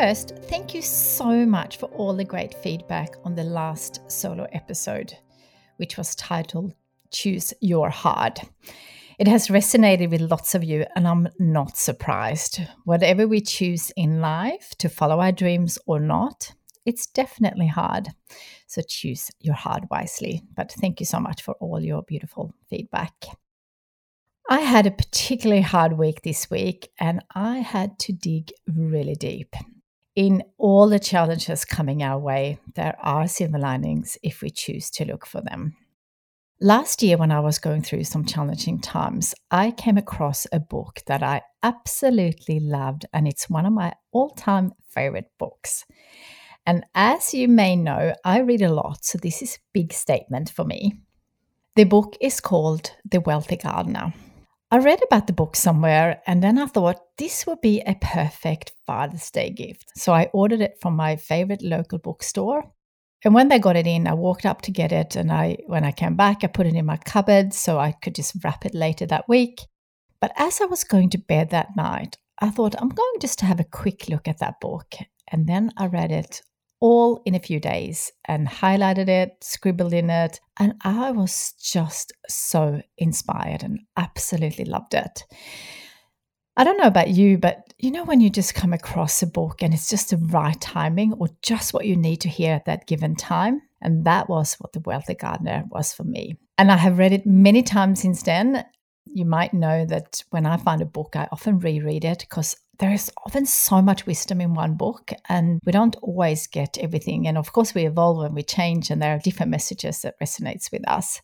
[0.00, 5.16] First, thank you so much for all the great feedback on the last solo episode,
[5.76, 6.74] which was titled
[7.12, 8.40] Choose Your Hard.
[9.20, 12.60] It has resonated with lots of you, and I'm not surprised.
[12.84, 16.52] Whatever we choose in life, to follow our dreams or not,
[16.84, 18.08] it's definitely hard.
[18.66, 20.42] So choose your hard wisely.
[20.56, 23.14] But thank you so much for all your beautiful feedback.
[24.50, 29.54] I had a particularly hard week this week, and I had to dig really deep
[30.16, 35.04] in all the challenges coming our way, there are silver linings if we choose to
[35.04, 35.76] look for them.
[36.60, 41.02] Last year, when I was going through some challenging times, I came across a book
[41.06, 45.84] that I absolutely loved, and it's one of my all time favorite books.
[46.64, 50.48] And as you may know, I read a lot, so this is a big statement
[50.48, 51.00] for me.
[51.74, 54.14] The book is called The Wealthy Gardener.
[54.74, 58.72] I read about the book somewhere and then I thought this would be a perfect
[58.88, 59.92] Father's Day gift.
[59.96, 62.72] So I ordered it from my favorite local bookstore.
[63.24, 65.84] And when they got it in, I walked up to get it and I when
[65.84, 68.74] I came back, I put it in my cupboard so I could just wrap it
[68.74, 69.60] later that week.
[70.20, 73.46] But as I was going to bed that night, I thought I'm going just to
[73.46, 74.96] have a quick look at that book.
[75.30, 76.42] And then I read it
[76.80, 80.40] all in a few days and highlighted it, scribbled in it.
[80.58, 85.24] And I was just so inspired and absolutely loved it.
[86.56, 89.62] I don't know about you, but you know, when you just come across a book
[89.62, 92.86] and it's just the right timing or just what you need to hear at that
[92.86, 93.62] given time.
[93.82, 96.38] And that was what The Wealthy Gardener was for me.
[96.56, 98.64] And I have read it many times since then.
[99.06, 102.92] You might know that when I find a book, I often reread it because there
[102.92, 107.26] is often so much wisdom in one book and we don't always get everything.
[107.26, 110.70] And of course we evolve and we change and there are different messages that resonates
[110.72, 111.20] with us.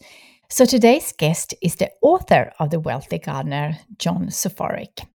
[0.48, 5.06] So today's guest is the author of the wealthy gardener john soforic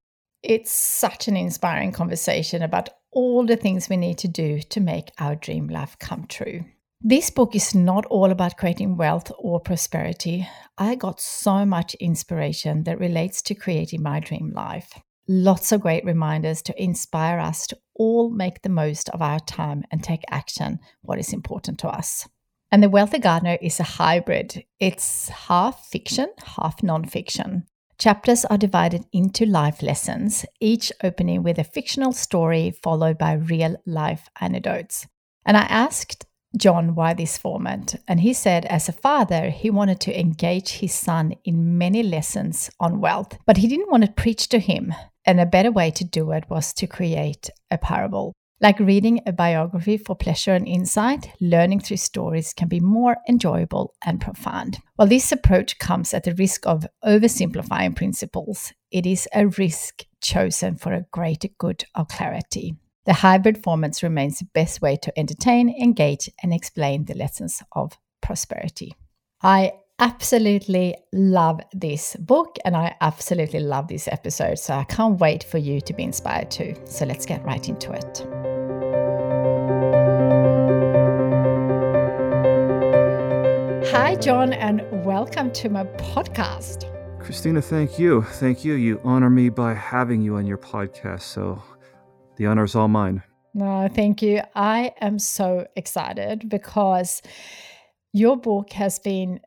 [0.46, 5.12] it's such an inspiring conversation about all the things we need to do to make
[5.17, 6.63] our dream life come true.
[7.02, 10.47] This book is not all about creating wealth or prosperity.
[10.78, 14.94] I got so much inspiration that relates to creating my dream life
[15.27, 19.83] lots of great reminders to inspire us to all make the most of our time
[19.91, 22.27] and take action what is important to us.
[22.71, 24.65] And The Wealthy Gardener is a hybrid.
[24.79, 27.65] It's half fiction, half non-fiction.
[27.97, 33.77] Chapters are divided into life lessons, each opening with a fictional story followed by real
[33.85, 35.07] life anecdotes.
[35.45, 36.25] And I asked
[36.57, 40.93] John why this format, and he said as a father, he wanted to engage his
[40.93, 44.93] son in many lessons on wealth, but he didn't want to preach to him.
[45.25, 48.34] And a better way to do it was to create a parable.
[48.61, 53.93] Like reading a biography for pleasure and insight, learning through stories can be more enjoyable
[54.05, 54.78] and profound.
[54.96, 60.78] While this approach comes at the risk of oversimplifying principles, it is a risk chosen
[60.78, 62.75] for a greater good of clarity.
[63.05, 67.99] The hybrid formats remains the best way to entertain, engage, and explain the lessons of
[68.19, 68.96] prosperity.
[69.43, 74.57] I absolutely love this book and I absolutely love this episode.
[74.57, 76.73] So I can't wait for you to be inspired too.
[76.85, 78.25] So let's get right into it.
[83.91, 86.91] Hi, John, and welcome to my podcast.
[87.19, 88.23] Christina, thank you.
[88.23, 88.73] Thank you.
[88.73, 91.22] You honor me by having you on your podcast.
[91.22, 91.61] So
[92.35, 93.23] the honor is all mine.
[93.53, 94.41] No, thank you.
[94.53, 97.22] I am so excited because
[98.11, 99.40] your book has been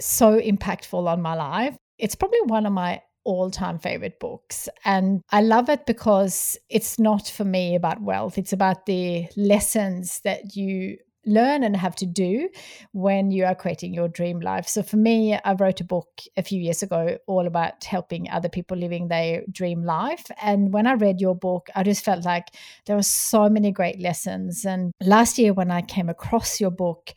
[0.00, 1.76] so impactful on my life.
[1.98, 4.68] It's probably one of my all time favorite books.
[4.84, 10.20] And I love it because it's not for me about wealth, it's about the lessons
[10.24, 12.48] that you learn and have to do
[12.92, 14.66] when you are creating your dream life.
[14.66, 18.48] So for me, I wrote a book a few years ago all about helping other
[18.48, 20.26] people living their dream life.
[20.40, 22.48] And when I read your book, I just felt like
[22.86, 24.64] there were so many great lessons.
[24.64, 27.12] And last year, when I came across your book,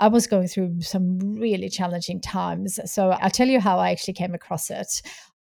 [0.00, 2.78] I was going through some really challenging times.
[2.84, 5.02] So I'll tell you how I actually came across it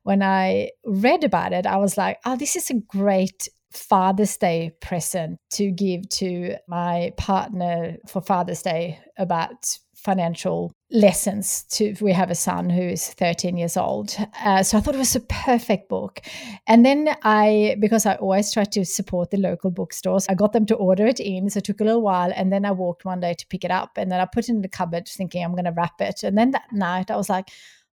[0.09, 4.73] when I read about it, I was like, oh, this is a great Father's Day
[4.81, 12.31] present to give to my partner for Father's Day about financial lessons to we have
[12.31, 14.17] a son who is 13 years old.
[14.43, 16.21] Uh, so i thought it was a perfect book.
[16.67, 20.67] And then i because i always try to support the local bookstores i got them
[20.67, 21.51] to order it in.
[21.51, 23.71] So it took a little while and then i walked one day to pick it
[23.71, 26.23] up and then i put it in the cupboard thinking i'm going to wrap it.
[26.23, 27.51] And then that night i was like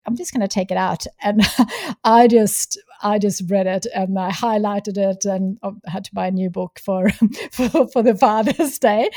[0.06, 1.06] I'm just going to take it out.
[1.22, 1.42] And
[2.04, 6.28] I just, I just read it and I highlighted it and I had to buy
[6.28, 7.10] a new book for,
[7.52, 9.10] for, for the Father's Day.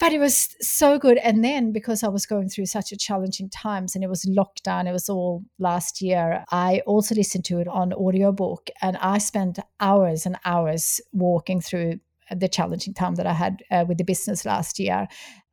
[0.00, 1.18] But it was so good.
[1.18, 4.88] And then because I was going through such a challenging times and it was lockdown,
[4.88, 9.58] it was all last year, I also listened to it on audiobook and I spent
[9.80, 12.00] hours and hours walking through
[12.34, 15.06] the challenging time that I had uh, with the business last year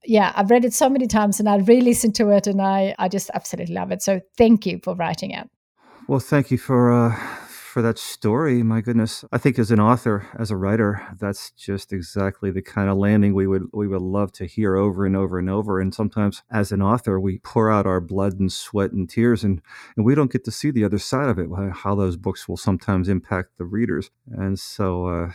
[0.06, 3.08] yeah, I've read it so many times and I re-listened to it and I, I
[3.08, 4.02] just absolutely love it.
[4.02, 5.50] So thank you for writing it.
[6.08, 7.16] Well, thank you for uh,
[7.72, 8.62] for that story.
[8.64, 12.90] My goodness, I think as an author, as a writer, that's just exactly the kind
[12.90, 15.80] of landing we would we would love to hear over and over and over.
[15.80, 19.62] And sometimes, as an author, we pour out our blood and sweat and tears, and
[19.96, 21.48] and we don't get to see the other side of it.
[21.74, 24.12] How those books will sometimes impact the readers.
[24.28, 25.32] And so, uh,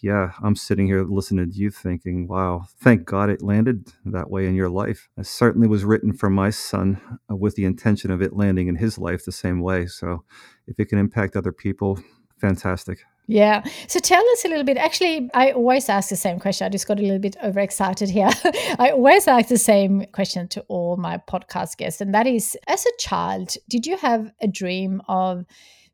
[0.00, 4.46] yeah, I'm sitting here listening to you, thinking, "Wow, thank God it landed that way
[4.46, 8.22] in your life." It certainly was written for my son uh, with the intention of
[8.22, 9.86] it landing in his life the same way.
[9.86, 10.22] So
[10.66, 11.98] if it can impact other people,
[12.40, 12.98] fantastic.
[13.28, 13.64] Yeah.
[13.86, 14.76] So tell us a little bit.
[14.76, 16.66] Actually, I always ask the same question.
[16.66, 18.30] I just got a little bit overexcited here.
[18.78, 22.00] I always ask the same question to all my podcast guests.
[22.00, 25.44] And that is as a child, did you have a dream of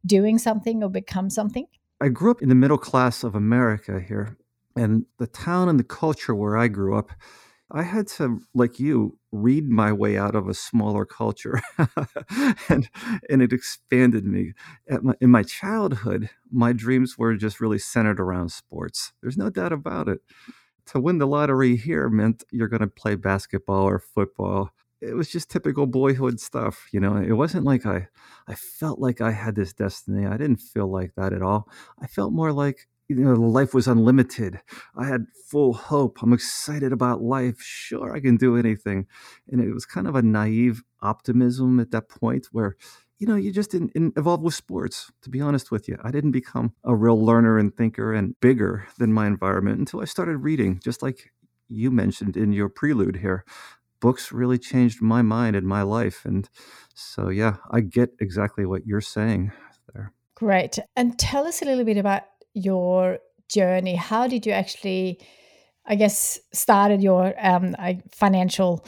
[0.06, 1.66] doing something or become something?
[2.00, 4.36] I grew up in the middle class of America here.
[4.74, 7.10] And the town and the culture where I grew up,
[7.70, 11.60] I had to, like you, read my way out of a smaller culture,
[12.68, 12.88] and
[13.28, 14.52] and it expanded me.
[15.02, 19.12] My, in my childhood, my dreams were just really centered around sports.
[19.20, 20.20] There's no doubt about it.
[20.86, 24.70] To win the lottery here meant you're going to play basketball or football.
[25.02, 27.16] It was just typical boyhood stuff, you know.
[27.16, 28.08] It wasn't like I,
[28.48, 30.26] I felt like I had this destiny.
[30.26, 31.68] I didn't feel like that at all.
[32.00, 34.60] I felt more like you know, life was unlimited.
[34.96, 36.22] I had full hope.
[36.22, 37.60] I'm excited about life.
[37.60, 39.06] Sure, I can do anything.
[39.50, 42.76] And it was kind of a naive optimism at that point where,
[43.18, 45.96] you know, you just didn't, didn't evolve with sports, to be honest with you.
[46.04, 50.04] I didn't become a real learner and thinker and bigger than my environment until I
[50.04, 51.32] started reading, just like
[51.68, 53.44] you mentioned in your prelude here.
[54.00, 56.24] Books really changed my mind and my life.
[56.24, 56.48] And
[56.94, 59.50] so, yeah, I get exactly what you're saying
[59.92, 60.12] there.
[60.36, 60.78] Great.
[60.94, 62.22] And tell us a little bit about
[62.58, 63.18] your
[63.48, 63.96] journey?
[63.96, 65.20] How did you actually,
[65.86, 67.74] I guess, started your um,
[68.12, 68.84] financial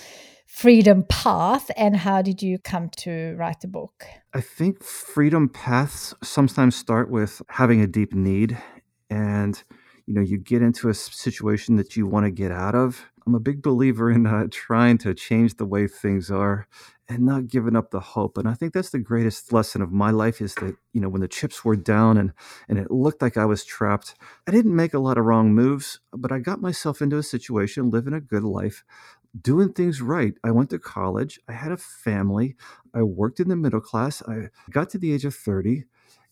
[0.46, 4.04] freedom path, and how did you come to write the book?
[4.34, 8.58] I think freedom paths sometimes start with having a deep need,
[9.08, 9.62] and
[10.06, 13.06] you know, you get into a situation that you want to get out of.
[13.26, 16.66] I'm a big believer in uh, trying to change the way things are
[17.08, 18.38] and not giving up the hope.
[18.38, 21.20] And I think that's the greatest lesson of my life is that, you know, when
[21.20, 22.32] the chips were down and,
[22.68, 24.14] and it looked like I was trapped,
[24.46, 27.90] I didn't make a lot of wrong moves, but I got myself into a situation,
[27.90, 28.84] living a good life,
[29.38, 30.34] doing things right.
[30.44, 32.56] I went to college, I had a family,
[32.94, 35.84] I worked in the middle class, I got to the age of 30,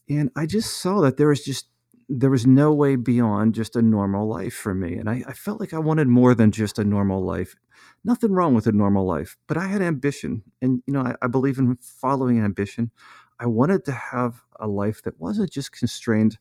[0.09, 1.67] and I just saw that there was just
[2.09, 4.95] there was no way beyond just a normal life for me.
[4.95, 7.55] And I, I, felt like I wanted more than just a normal life.
[8.03, 10.43] Nothing wrong with a normal life, but I had ambition.
[10.63, 12.91] And, you know, I, I believe in following ambition.
[13.39, 16.39] I wanted to have a life that wasn't just constrained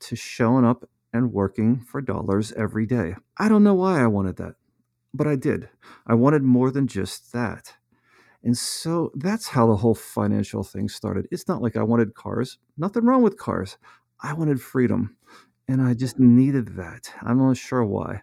[0.00, 3.14] to showing up and working for dollars every day.
[3.36, 4.54] I don't know why I wanted that,
[5.12, 5.68] but I did.
[6.06, 7.74] I wanted more than just that.
[8.42, 11.28] And so that's how the whole financial thing started.
[11.30, 12.56] It's not like I wanted cars.
[12.78, 13.76] Nothing wrong with cars.
[14.22, 15.16] I wanted freedom
[15.68, 16.24] and I just mm.
[16.24, 17.12] needed that.
[17.22, 18.22] I'm not sure why,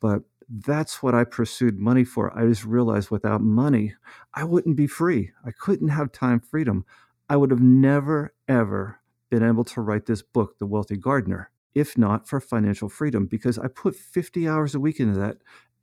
[0.00, 2.36] but that's what I pursued money for.
[2.36, 3.94] I just realized without money,
[4.34, 5.32] I wouldn't be free.
[5.44, 6.84] I couldn't have time freedom.
[7.28, 11.98] I would have never, ever been able to write this book, The Wealthy Gardener, if
[11.98, 15.38] not for financial freedom, because I put 50 hours a week into that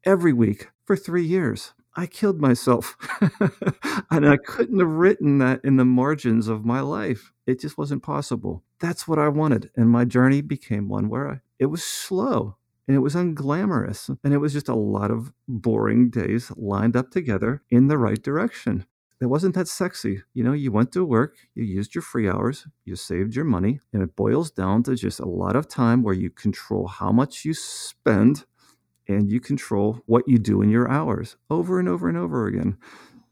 [0.05, 1.73] every week for three years.
[1.95, 2.97] I killed myself.
[4.11, 7.31] and I couldn't have written that in the margins of my life.
[7.45, 8.63] It just wasn't possible.
[8.79, 9.69] That's what I wanted.
[9.75, 12.57] And my journey became one where I, it was slow
[12.87, 14.15] and it was unglamorous.
[14.23, 18.21] And it was just a lot of boring days lined up together in the right
[18.21, 18.85] direction.
[19.21, 20.21] It wasn't that sexy.
[20.33, 23.79] You know, you went to work, you used your free hours, you saved your money,
[23.93, 27.45] and it boils down to just a lot of time where you control how much
[27.45, 28.45] you spend
[29.07, 32.77] and you control what you do in your hours over and over and over again.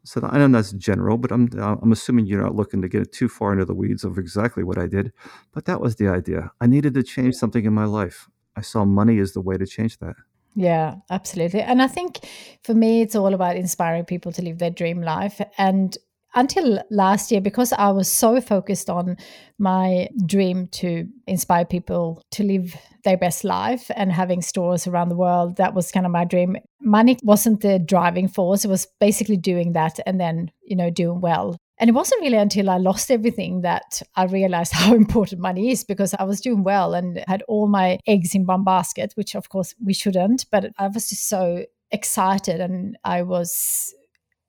[0.04, 3.12] So I know that's general, but I'm uh, I'm assuming you're not looking to get
[3.12, 5.14] too far into the weeds of exactly what I did.
[5.54, 6.52] But that was the idea.
[6.60, 8.28] I needed to change something in my life.
[8.56, 10.16] I saw money as the way to change that.
[10.56, 11.62] Yeah, absolutely.
[11.62, 12.28] And I think
[12.64, 15.40] for me, it's all about inspiring people to live their dream life.
[15.58, 15.98] And
[16.34, 19.18] until last year, because I was so focused on
[19.58, 25.16] my dream to inspire people to live their best life and having stores around the
[25.16, 26.58] world, that was kind of my dream.
[26.82, 28.64] Money wasn't the driving force.
[28.64, 31.58] It was basically doing that and then, you know, doing well.
[31.80, 35.84] And it wasn't really until I lost everything that I realized how important money is
[35.84, 39.50] because I was doing well and had all my eggs in one basket, which of
[39.50, 40.46] course we shouldn't.
[40.52, 43.94] But I was just so excited and I was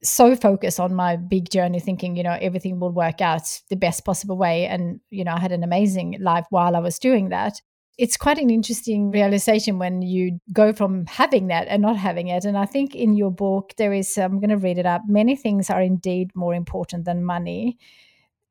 [0.03, 4.05] so focused on my big journey thinking you know everything will work out the best
[4.05, 4.67] possible way.
[4.67, 7.61] And you know i had an amazing life while i was doing that.
[7.99, 12.45] It's quite an interesting realization when you go from having that and not having it.
[12.45, 15.37] And i think in your book there is i'm going to read it up many
[15.37, 17.79] things are indeed more important than money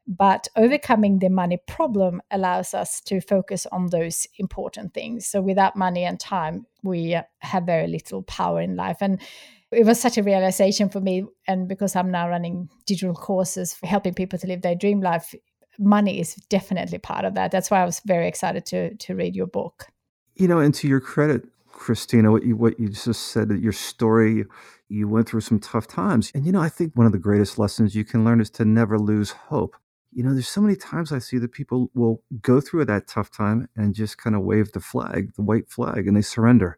[0.08, 5.28] but overcoming the money problem allows us to focus on those important things.
[5.28, 8.98] So without money and time we have very little power in life.
[9.00, 9.22] And
[9.72, 11.26] it was such a realization for me.
[11.48, 15.34] And because I'm now running digital courses for helping people to live their dream life,
[15.80, 17.52] money is definitely part of that.
[17.52, 19.88] That's why I was very excited to to read your book.
[20.36, 23.74] You know, and to your credit, Christina, what you what you just said that your
[23.74, 24.46] story,
[24.90, 26.32] you went through some tough times.
[26.36, 28.66] And you know, I think one of the greatest lessons you can learn is to
[28.66, 29.76] never lose hope.
[30.14, 33.32] You know, there's so many times I see that people will go through that tough
[33.32, 36.78] time and just kind of wave the flag, the white flag, and they surrender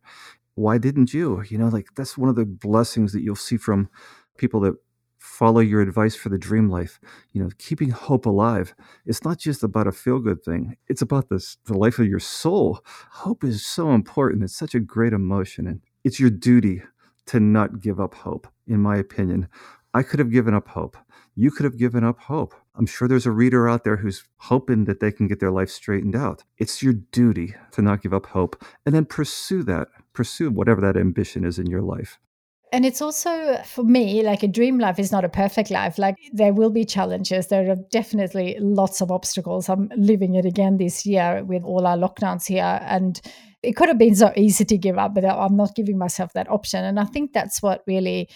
[0.55, 1.43] why didn't you?
[1.49, 3.89] You know, like that's one of the blessings that you'll see from
[4.37, 4.75] people that
[5.19, 6.99] follow your advice for the dream life.
[7.31, 8.75] You know, keeping hope alive.
[9.05, 12.19] It's not just about a feel good thing, it's about this, the life of your
[12.19, 12.81] soul.
[13.11, 14.43] Hope is so important.
[14.43, 15.67] It's such a great emotion.
[15.67, 16.83] And it's your duty
[17.27, 19.47] to not give up hope, in my opinion.
[19.93, 20.97] I could have given up hope.
[21.35, 22.53] You could have given up hope.
[22.75, 25.69] I'm sure there's a reader out there who's hoping that they can get their life
[25.69, 26.43] straightened out.
[26.57, 30.97] It's your duty to not give up hope and then pursue that, pursue whatever that
[30.97, 32.19] ambition is in your life.
[32.71, 35.99] And it's also for me, like a dream life is not a perfect life.
[35.99, 37.47] Like there will be challenges.
[37.47, 39.69] There are definitely lots of obstacles.
[39.69, 42.79] I'm living it again this year with all our lockdowns here.
[42.81, 43.21] And
[43.61, 46.49] it could have been so easy to give up, but I'm not giving myself that
[46.49, 46.83] option.
[46.83, 48.27] And I think that's what really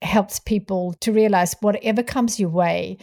[0.00, 2.96] helps people to realize whatever comes your way,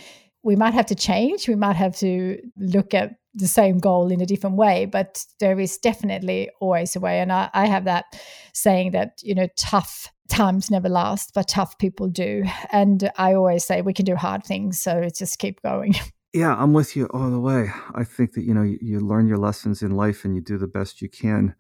[0.44, 1.48] we might have to change.
[1.48, 5.60] We might have to look at the same goal in a different way, but there
[5.60, 7.20] is definitely always a way.
[7.20, 8.06] And I, I have that
[8.54, 12.46] saying that, you know, tough times never last, but tough people do.
[12.72, 14.82] And I always say we can do hard things.
[14.82, 15.96] So just keep going.
[16.32, 17.72] Yeah, I'm with you all the way.
[17.96, 20.60] I think that, you know, you, you learn your lessons in life and you do
[20.60, 21.56] the best you can.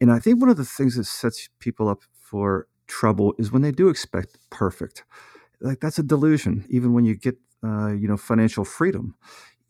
[0.00, 3.62] And I think one of the things that sets people up for trouble is when
[3.62, 5.04] they do expect perfect.
[5.60, 6.64] Like that's a delusion.
[6.68, 9.14] Even when you get, uh, you know, financial freedom,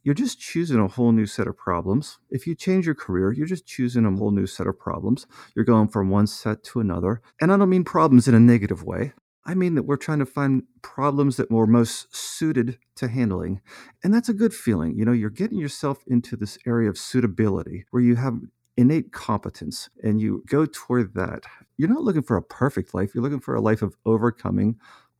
[0.03, 2.19] you're just choosing a whole new set of problems.
[2.31, 5.27] If you change your career, you're just choosing a whole new set of problems.
[5.57, 7.23] You're going from one set to another.
[7.41, 9.15] And I don't mean problems in a negative way.
[9.47, 13.61] I mean that we're trying to find problems that we're most suited to handling.
[14.03, 14.97] And that's a good feeling.
[14.97, 18.39] You know, you're getting yourself into this area of suitability where you have
[18.77, 21.45] innate competence and you go toward that,
[21.77, 23.15] you're not looking for a perfect life.
[23.15, 24.77] You're looking for a life of overcoming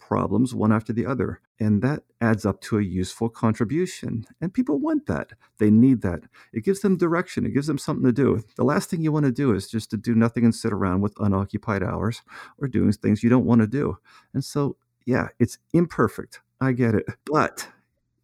[0.09, 1.41] problems one after the other.
[1.59, 4.25] And that adds up to a useful contribution.
[4.41, 5.31] And people want that.
[5.59, 6.25] They need that.
[6.53, 8.43] It gives them direction, it gives them something to do.
[8.57, 11.01] The last thing you want to do is just to do nothing and sit around
[11.01, 12.23] with unoccupied hours
[12.59, 13.99] or doing things you don't want to do.
[14.33, 16.41] And so, yeah, it's imperfect.
[16.61, 17.07] I get it.
[17.27, 17.69] But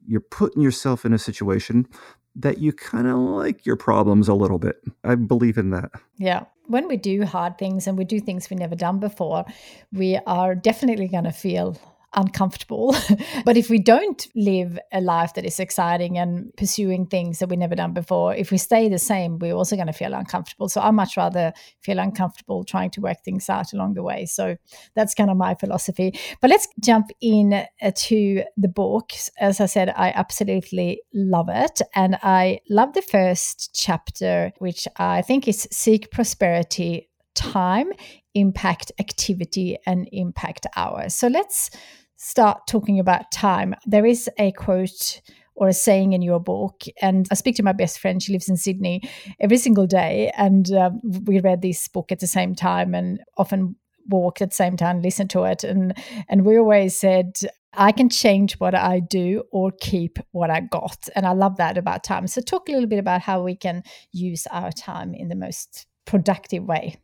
[0.06, 1.86] you're putting yourself in a situation
[2.36, 4.76] that you kind of like your problems a little bit.
[5.04, 5.90] I believe in that.
[6.16, 6.44] Yeah.
[6.70, 9.44] When we do hard things and we do things we've never done before,
[9.92, 11.76] we are definitely going to feel
[12.14, 12.94] uncomfortable.
[13.44, 17.58] but if we don't live a life that is exciting and pursuing things that we've
[17.58, 20.68] never done before, if we stay the same, we're also going to feel uncomfortable.
[20.68, 21.52] So I much rather
[21.82, 24.26] feel uncomfortable trying to work things out along the way.
[24.26, 24.56] So
[24.94, 26.18] that's kind of my philosophy.
[26.40, 29.12] But let's jump in uh, to the book.
[29.38, 31.80] As I said, I absolutely love it.
[31.94, 37.92] And I love the first chapter, which I think is Seek Prosperity Time,
[38.34, 41.14] Impact Activity, and Impact Hours.
[41.14, 41.70] So let's
[42.16, 45.22] start talking about time, there is a quote
[45.54, 46.84] or a saying in your book.
[47.00, 49.02] And I speak to my best friend, she lives in Sydney
[49.40, 50.30] every single day.
[50.36, 53.76] And uh, we read this book at the same time and often
[54.08, 55.64] walked at the same time, listened to it.
[55.64, 55.96] And,
[56.28, 57.38] and we always said,
[57.74, 61.08] I can change what I do or keep what I got.
[61.14, 62.26] And I love that about time.
[62.26, 63.82] So, talk a little bit about how we can
[64.12, 66.96] use our time in the most productive way.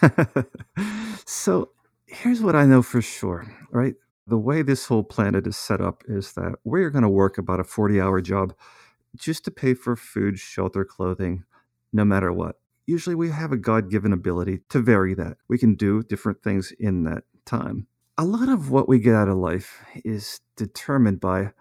[1.26, 1.70] so,
[2.06, 3.94] here's what I know for sure, right?
[4.26, 7.60] The way this whole planet is set up is that we're going to work about
[7.60, 8.54] a 40 hour job
[9.16, 11.44] just to pay for food, shelter, clothing,
[11.92, 12.56] no matter what.
[12.86, 15.36] Usually we have a God given ability to vary that.
[15.48, 17.86] We can do different things in that time.
[18.18, 21.52] A lot of what we get out of life is determined by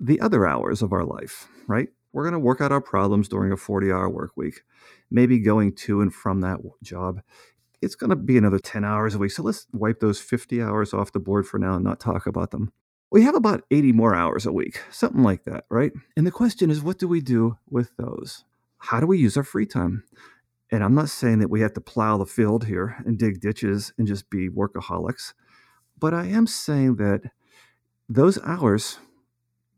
[0.00, 1.88] the other hours of our life, right?
[2.12, 4.62] We're going to work out our problems during a 40 hour work week,
[5.10, 7.20] maybe going to and from that job
[7.80, 9.30] it's going to be another 10 hours a week.
[9.30, 12.50] So let's wipe those 50 hours off the board for now and not talk about
[12.50, 12.72] them.
[13.10, 15.92] We have about 80 more hours a week, something like that, right?
[16.16, 18.44] And the question is, what do we do with those?
[18.78, 20.04] How do we use our free time?
[20.70, 23.92] And I'm not saying that we have to plow the field here and dig ditches
[23.96, 25.32] and just be workaholics,
[25.98, 27.22] but I am saying that
[28.08, 28.98] those hours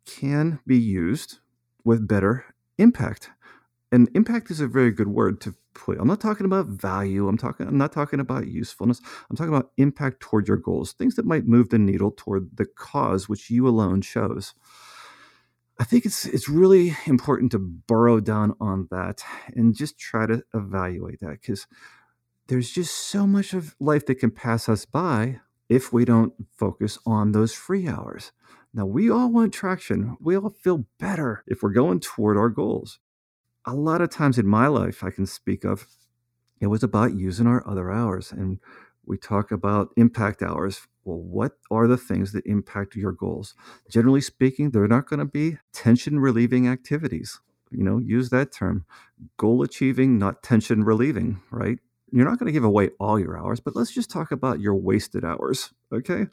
[0.06, 1.38] can be used
[1.84, 2.46] with better
[2.78, 3.30] impact.
[3.92, 5.98] And impact is a very good word to put.
[5.98, 7.28] I'm not talking about value.
[7.28, 7.66] I'm talking.
[7.66, 9.00] I'm not talking about usefulness.
[9.28, 12.66] I'm talking about impact toward your goals, things that might move the needle toward the
[12.66, 14.54] cause which you alone chose.
[15.78, 20.44] I think it's it's really important to burrow down on that and just try to
[20.54, 21.66] evaluate that because
[22.48, 26.98] there's just so much of life that can pass us by if we don't focus
[27.06, 28.32] on those free hours.
[28.74, 30.16] Now, we all want traction.
[30.20, 32.98] We all feel better if we're going toward our goals
[33.66, 35.86] a lot of times in my life I can speak of,
[36.60, 38.32] it was about using our other hours.
[38.32, 38.58] And
[39.04, 40.86] we talk about impact hours.
[41.04, 43.54] Well, what are the things that impact your goals?
[43.90, 47.40] Generally speaking, they're not going to be tension relieving activities.
[47.70, 48.84] You know, use that term
[49.36, 51.78] goal achieving, not tension relieving, right?
[52.12, 54.74] You're not going to give away all your hours, but let's just talk about your
[54.74, 56.26] wasted hours, okay?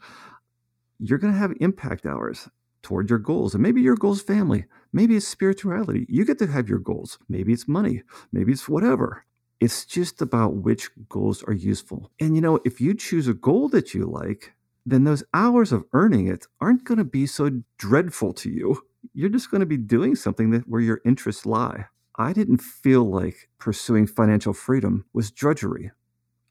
[0.98, 2.48] You're going to have impact hours
[2.88, 3.52] toward your goals.
[3.52, 6.06] And maybe your goals family, maybe it's spirituality.
[6.08, 7.18] You get to have your goals.
[7.28, 9.26] Maybe it's money, maybe it's whatever.
[9.60, 12.10] It's just about which goals are useful.
[12.18, 14.54] And you know, if you choose a goal that you like,
[14.86, 18.80] then those hours of earning it aren't going to be so dreadful to you.
[19.12, 21.86] You're just going to be doing something that where your interests lie.
[22.16, 25.90] I didn't feel like pursuing financial freedom was drudgery.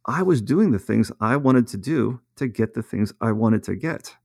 [0.06, 3.63] I was doing the things I wanted to do to get the things I wanted
[3.63, 4.15] to get.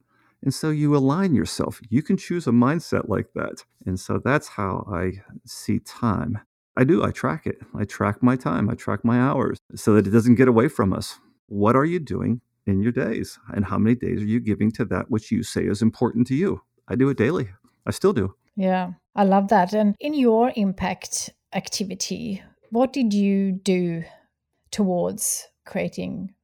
[0.42, 1.80] And so you align yourself.
[1.88, 3.64] You can choose a mindset like that.
[3.86, 6.40] And so that's how I see time.
[6.76, 7.04] I do.
[7.04, 7.58] I track it.
[7.76, 8.68] I track my time.
[8.68, 11.18] I track my hours so that it doesn't get away from us.
[11.46, 13.38] What are you doing in your days?
[13.54, 16.34] And how many days are you giving to that which you say is important to
[16.34, 16.62] you?
[16.88, 17.50] I do it daily.
[17.86, 18.34] I still do.
[18.56, 19.72] Yeah, I love that.
[19.72, 24.04] And in your impact activity, what did you do
[24.70, 26.34] towards creating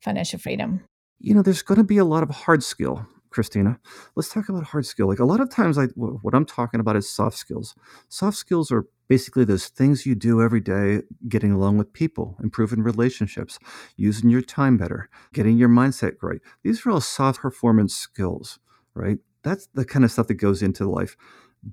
[0.00, 0.82] financial freedom?
[1.18, 3.78] You know, there's going to be a lot of hard skill Christina,
[4.16, 5.08] let's talk about hard skill.
[5.08, 7.74] Like a lot of times, I what I'm talking about is soft skills.
[8.08, 12.82] Soft skills are basically those things you do every day, getting along with people, improving
[12.82, 13.58] relationships,
[13.96, 16.40] using your time better, getting your mindset right.
[16.62, 18.58] These are all soft performance skills,
[18.94, 19.18] right?
[19.42, 21.16] That's the kind of stuff that goes into life.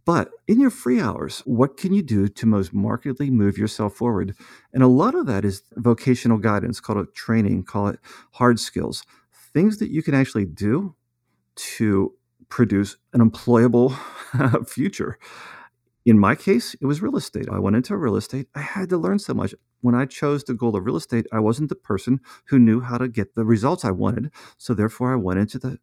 [0.06, 4.36] But in your free hours, what can you do to most markedly move yourself forward?
[4.74, 8.00] And a lot of that is vocational guidance, call it training, call it
[8.32, 9.04] hard skills,
[9.54, 10.96] things that you can actually do
[11.56, 12.14] to
[12.50, 13.96] produce an employable
[14.68, 15.18] future.
[16.06, 17.50] In my case, it was real estate.
[17.50, 18.48] I went into real estate.
[18.54, 19.56] I had to learn so much.
[19.82, 22.98] When I chose to go to real estate, I wasn't the person who knew how
[22.98, 24.32] to get the results I wanted.
[24.58, 25.80] So therefore, I went into the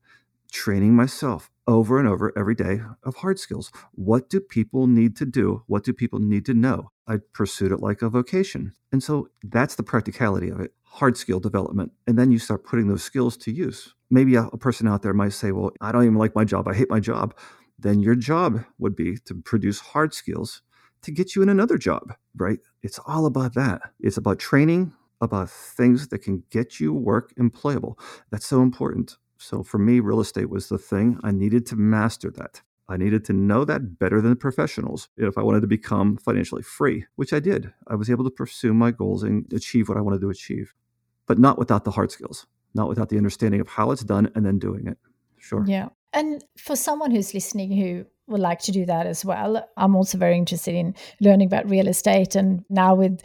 [0.53, 3.73] training myself over and over every day of hard skills.
[3.93, 5.65] What do people need to do?
[5.67, 6.91] What do people need to know?
[7.09, 8.73] I pursued it like a vocation.
[8.93, 11.91] And so that's the practicality of it hard skill development.
[12.07, 13.95] And then you start putting those skills to use.
[14.11, 16.69] Maybe a, a, person out there might say, Well, I don't even like my job.
[16.69, 17.35] I hate my job.
[17.79, 20.61] Then your job would be to produce hard skills
[21.03, 22.59] to get you in another job, right?
[22.83, 23.81] It's all about that.
[24.01, 27.99] It's about training, about things that can get you work employable.
[28.31, 29.17] That's so important.
[29.39, 31.19] So for me, real estate was the thing.
[31.25, 32.63] I needed to master that.
[32.89, 37.07] I needed to know that better than professionals if I wanted to become financially free,
[37.17, 37.73] which I did.
[37.89, 40.75] I was able to pursue my goals and achieve what I wanted to achieve,
[41.33, 44.45] but not without the hard skills, not without the understanding of how it's done and
[44.45, 44.99] then doing it.
[45.39, 45.65] Sure.
[45.67, 45.89] Yeah.
[46.13, 50.19] And for someone who's listening who would like to do that as well, I'm also
[50.19, 52.37] very interested in learning about real estate.
[52.37, 53.23] And now with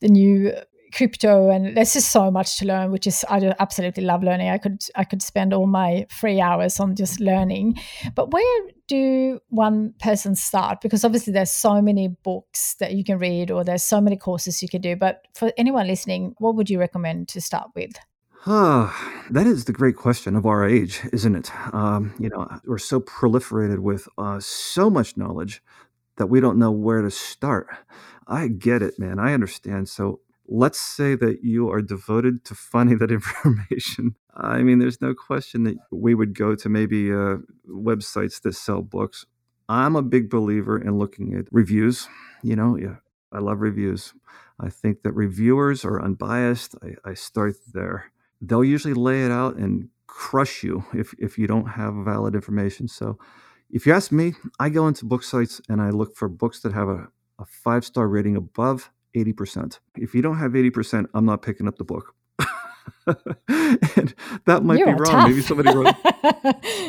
[0.00, 0.54] the new
[0.92, 4.58] crypto and there's just so much to learn which is i absolutely love learning i
[4.58, 7.78] could i could spend all my free hours on just learning
[8.14, 13.18] but where do one person start because obviously there's so many books that you can
[13.18, 16.68] read or there's so many courses you can do but for anyone listening what would
[16.68, 17.92] you recommend to start with
[18.46, 21.52] Ah, that is the great question of our age, isn't it?
[21.74, 25.62] Um, you know, we're so proliferated with uh, so much knowledge
[26.16, 27.68] that we don't know where to start.
[28.26, 29.18] I get it, man.
[29.18, 29.90] I understand.
[29.90, 34.16] So let's say that you are devoted to finding that information.
[34.34, 37.36] I mean, there's no question that we would go to maybe uh,
[37.68, 39.24] websites that sell books.
[39.68, 42.08] I'm a big believer in looking at reviews.
[42.42, 42.96] You know, yeah,
[43.32, 44.12] I love reviews.
[44.58, 46.74] I think that reviewers are unbiased.
[46.82, 48.12] I, I start there.
[48.42, 52.88] They'll usually lay it out and crush you if, if you don't have valid information.
[52.88, 53.18] So,
[53.70, 56.72] if you ask me, I go into book sites and I look for books that
[56.72, 57.06] have a,
[57.38, 59.78] a five star rating above 80%.
[59.96, 62.14] If you don't have 80%, I'm not picking up the book.
[63.06, 64.14] and
[64.46, 65.04] that might you be wrong.
[65.04, 65.28] Tough.
[65.28, 65.94] Maybe somebody wrote.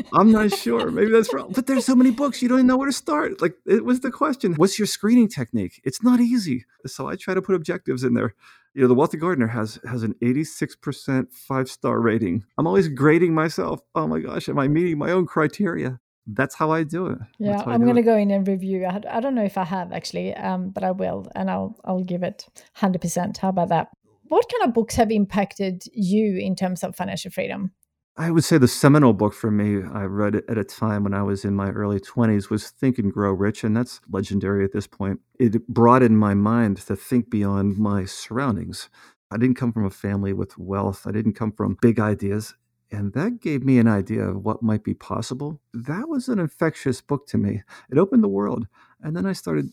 [0.14, 0.92] I'm not sure.
[0.92, 1.52] Maybe that's wrong.
[1.54, 3.42] But there's so many books you don't even know where to start.
[3.42, 5.82] Like it was the question: What's your screening technique?
[5.84, 6.66] It's not easy.
[6.86, 8.36] So I try to put objectives in there.
[8.74, 12.46] You know, the Wealthy Gardener has has an 86% five star rating.
[12.58, 13.82] I'm always grading myself.
[13.96, 16.00] Oh my gosh, am I meeting my own criteria?
[16.28, 17.20] That's how I do it.
[17.40, 18.86] Yeah, I'm going to go in and review.
[18.86, 22.04] I, I, don't know if I have actually, um, but I will, and I'll I'll
[22.04, 23.38] give it hundred percent.
[23.38, 23.90] How about that?
[24.28, 27.72] What kind of books have impacted you in terms of financial freedom?
[28.18, 31.14] I would say the seminal book for me, I read it at a time when
[31.14, 34.74] I was in my early 20s, was Think and Grow Rich, and that's legendary at
[34.74, 35.22] this point.
[35.40, 38.90] It broadened my mind to think beyond my surroundings.
[39.32, 41.08] I didn't come from a family with wealth.
[41.08, 42.54] I didn't come from big ideas.
[42.92, 45.62] And that gave me an idea of what might be possible.
[45.74, 47.64] That was an infectious book to me.
[47.90, 48.68] It opened the world.
[49.02, 49.70] And then I started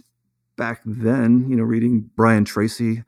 [0.56, 3.02] back then, you know, reading Brian Tracy.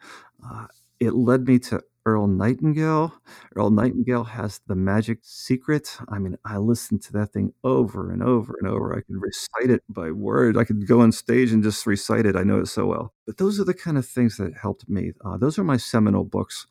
[0.44, 0.66] Uh,
[0.98, 3.12] it led me to Earl Nightingale.
[3.54, 5.96] Earl Nightingale has the magic secret.
[6.08, 8.92] I mean, I listened to that thing over and over and over.
[8.96, 10.56] I could recite it by word.
[10.56, 12.36] I could go on stage and just recite it.
[12.36, 13.14] I know it so well.
[13.26, 15.12] But those are the kind of things that helped me.
[15.24, 16.66] Uh, those are my seminal books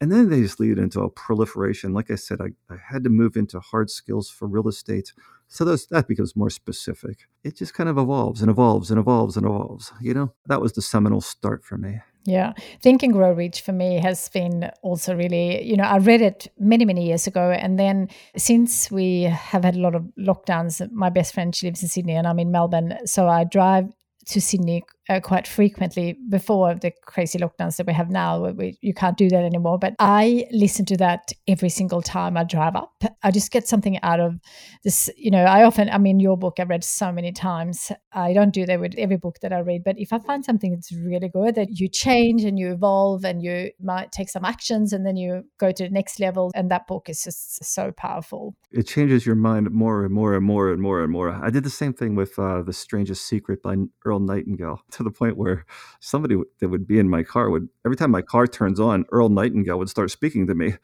[0.00, 1.92] and then they just lead into a proliferation.
[1.92, 5.12] Like I said, I, I had to move into hard skills for real estate.
[5.48, 7.26] So those, that becomes more specific.
[7.42, 9.92] It just kind of evolves and evolves and evolves and evolves.
[10.00, 12.00] You know, that was the seminal start for me.
[12.24, 12.52] Yeah.
[12.82, 16.52] Think and Grow Rich for me has been also really, you know, I read it
[16.58, 17.50] many, many years ago.
[17.50, 21.82] And then since we have had a lot of lockdowns, my best friend, she lives
[21.82, 22.98] in Sydney and I'm in Melbourne.
[23.06, 23.90] So I drive
[24.26, 28.50] to Sydney uh, quite frequently before the crazy lockdowns that we have now.
[28.50, 29.78] We, you can't do that anymore.
[29.78, 33.02] But I listen to that every single time I drive up.
[33.22, 34.38] I just get something out of
[34.84, 35.08] this.
[35.16, 37.90] You know, I often, I mean, your book I read so many times.
[38.12, 39.82] I don't do that with every book that I read.
[39.84, 43.42] But if I find something that's really good, that you change and you evolve and
[43.42, 46.50] you might take some actions and then you go to the next level.
[46.54, 48.56] And that book is just so powerful.
[48.70, 51.30] It changes your mind more and more and more and more and more.
[51.30, 55.10] I did the same thing with uh, The Strangest Secret by Earl Nightingale to the
[55.10, 55.64] point where
[56.00, 59.30] somebody that would be in my car would every time my car turns on, Earl
[59.30, 60.74] Nightingale would start speaking to me.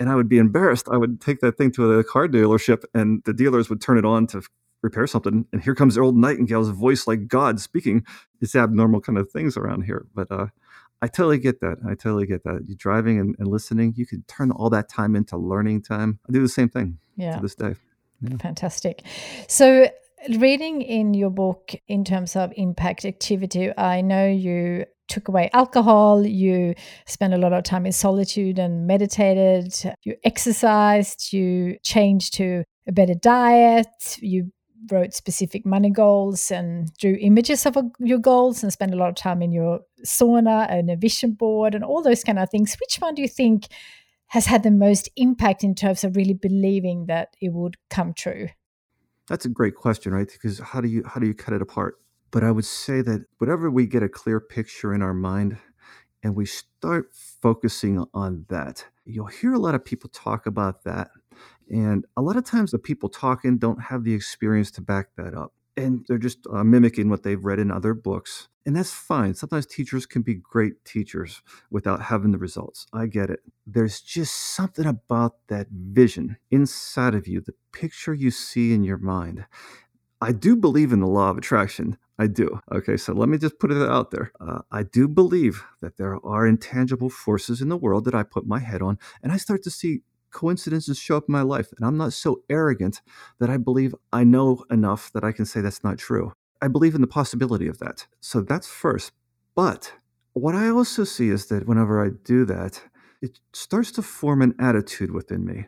[0.00, 0.88] And I would be embarrassed.
[0.90, 4.04] I would take that thing to a car dealership and the dealers would turn it
[4.04, 4.42] on to
[4.82, 5.44] repair something.
[5.52, 8.04] And here comes Earl Nightingale's voice like God speaking.
[8.40, 10.06] It's abnormal kind of things around here.
[10.14, 10.46] But uh,
[11.02, 11.78] I totally get that.
[11.86, 12.64] I totally get that.
[12.66, 16.20] You driving and, and, listening, you could turn all that time into learning time.
[16.28, 17.36] I do the same thing yeah.
[17.36, 17.74] to this day.
[18.20, 18.36] Yeah.
[18.36, 19.02] Fantastic.
[19.48, 19.90] So
[20.38, 26.24] reading in your book in terms of impact activity, I know you took away alcohol,
[26.24, 26.74] you
[27.06, 32.92] spent a lot of time in solitude and meditated, you exercised, you changed to a
[32.92, 34.52] better diet, you
[34.90, 39.14] wrote specific money goals and drew images of your goals and spent a lot of
[39.14, 42.76] time in your sauna and a vision board and all those kind of things.
[42.80, 43.66] Which one do you think
[44.28, 48.48] has had the most impact in terms of really believing that it would come true?
[49.28, 50.30] That's a great question, right?
[50.30, 51.96] Because how do you how do you cut it apart?
[52.30, 55.58] But I would say that whatever we get a clear picture in our mind
[56.22, 61.08] and we start focusing on that, you'll hear a lot of people talk about that.
[61.70, 65.34] And a lot of times the people talking don't have the experience to back that
[65.34, 65.52] up.
[65.78, 68.48] And they're just uh, mimicking what they've read in other books.
[68.66, 69.34] And that's fine.
[69.34, 72.86] Sometimes teachers can be great teachers without having the results.
[72.92, 73.40] I get it.
[73.66, 78.98] There's just something about that vision inside of you, the picture you see in your
[78.98, 79.46] mind.
[80.20, 81.96] I do believe in the law of attraction.
[82.18, 82.60] I do.
[82.72, 84.32] Okay, so let me just put it out there.
[84.40, 88.46] Uh, I do believe that there are intangible forces in the world that I put
[88.46, 91.68] my head on, and I start to see coincidences show up in my life.
[91.76, 93.00] And I'm not so arrogant
[93.38, 96.32] that I believe I know enough that I can say that's not true.
[96.60, 98.06] I believe in the possibility of that.
[98.20, 99.12] So that's first.
[99.54, 99.92] But
[100.32, 102.82] what I also see is that whenever I do that,
[103.20, 105.66] it starts to form an attitude within me.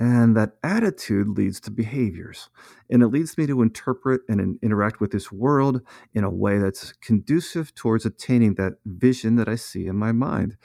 [0.00, 2.50] And that attitude leads to behaviors.
[2.88, 5.80] And it leads me to interpret and interact with this world
[6.14, 10.56] in a way that's conducive towards attaining that vision that I see in my mind.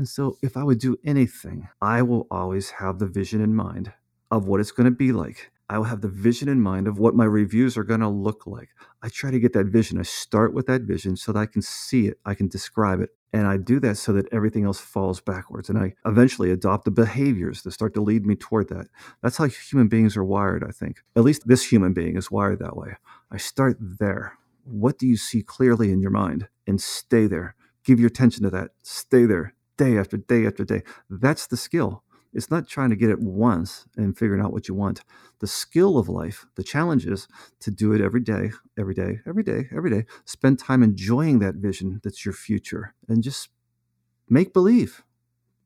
[0.00, 3.92] And so, if I would do anything, I will always have the vision in mind
[4.30, 5.50] of what it's going to be like.
[5.68, 8.46] I will have the vision in mind of what my reviews are going to look
[8.46, 8.70] like.
[9.02, 9.98] I try to get that vision.
[9.98, 13.10] I start with that vision so that I can see it, I can describe it.
[13.34, 15.68] And I do that so that everything else falls backwards.
[15.68, 18.86] And I eventually adopt the behaviors that start to lead me toward that.
[19.22, 21.02] That's how human beings are wired, I think.
[21.14, 22.96] At least this human being is wired that way.
[23.30, 24.38] I start there.
[24.64, 26.48] What do you see clearly in your mind?
[26.66, 27.54] And stay there.
[27.84, 28.70] Give your attention to that.
[28.80, 30.82] Stay there day after day after day.
[31.08, 32.04] That's the skill.
[32.34, 35.00] It's not trying to get it once and figuring out what you want.
[35.40, 37.26] The skill of life, the challenge is
[37.60, 40.04] to do it every day, every day, every day, every day.
[40.26, 43.48] Spend time enjoying that vision that's your future and just
[44.28, 45.02] make believe.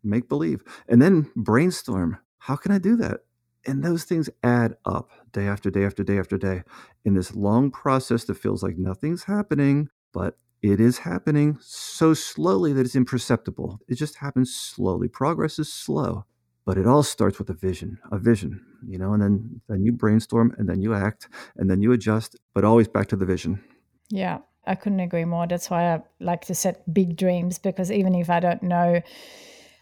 [0.05, 0.62] Make believe.
[0.88, 2.18] And then brainstorm.
[2.38, 3.20] How can I do that?
[3.66, 6.62] And those things add up day after day after day after day
[7.05, 12.72] in this long process that feels like nothing's happening, but it is happening so slowly
[12.72, 13.81] that it's imperceptible.
[13.87, 15.09] It just happens slowly.
[15.09, 16.24] Progress is slow,
[16.64, 19.92] but it all starts with a vision, a vision, you know, and then then you
[19.92, 23.62] brainstorm and then you act and then you adjust, but always back to the vision.
[24.09, 25.46] Yeah, I couldn't agree more.
[25.46, 29.03] That's why I like to set big dreams because even if I don't know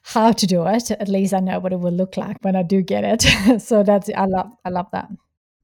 [0.02, 2.64] how to do it, at least I know what it will look like when I
[2.64, 3.60] do get it.
[3.62, 5.08] so that's I love I love that.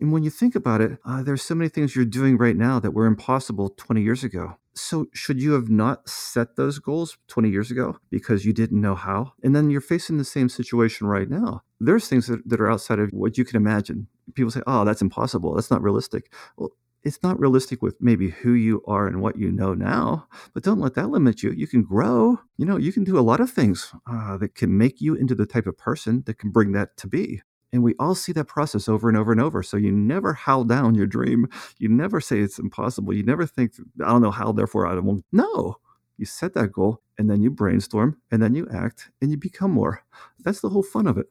[0.01, 2.79] And when you think about it, uh, there's so many things you're doing right now
[2.79, 4.57] that were impossible 20 years ago.
[4.75, 8.95] So, should you have not set those goals 20 years ago because you didn't know
[8.95, 9.33] how?
[9.43, 11.63] And then you're facing the same situation right now.
[11.81, 14.07] There's things that, that are outside of what you can imagine.
[14.35, 15.55] People say, oh, that's impossible.
[15.55, 16.33] That's not realistic.
[16.57, 16.71] Well,
[17.03, 20.81] it's not realistic with maybe who you are and what you know now, but don't
[20.81, 21.51] let that limit you.
[21.51, 22.39] You can grow.
[22.57, 25.35] You know, you can do a lot of things uh, that can make you into
[25.35, 27.43] the type of person that can bring that to be.
[27.73, 29.63] And we all see that process over and over and over.
[29.63, 31.49] So you never howl down your dream.
[31.79, 33.13] You never say it's impossible.
[33.13, 35.25] You never think, I don't know how, therefore I won't.
[35.33, 35.77] No,
[36.17, 39.71] you set that goal and then you brainstorm and then you act and you become
[39.71, 40.03] more.
[40.41, 41.27] That's the whole fun of it.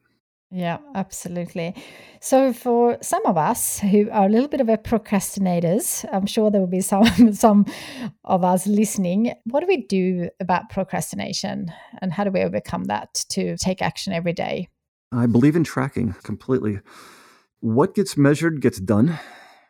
[0.50, 1.76] Yeah, absolutely.
[2.21, 6.50] So for some of us who are a little bit of a procrastinators, I'm sure
[6.50, 7.65] there will be some some
[8.23, 9.34] of us listening.
[9.43, 14.13] What do we do about procrastination and how do we overcome that to take action
[14.13, 14.69] every day?
[15.12, 16.80] I believe in tracking completely.
[17.62, 19.17] What gets measured gets done.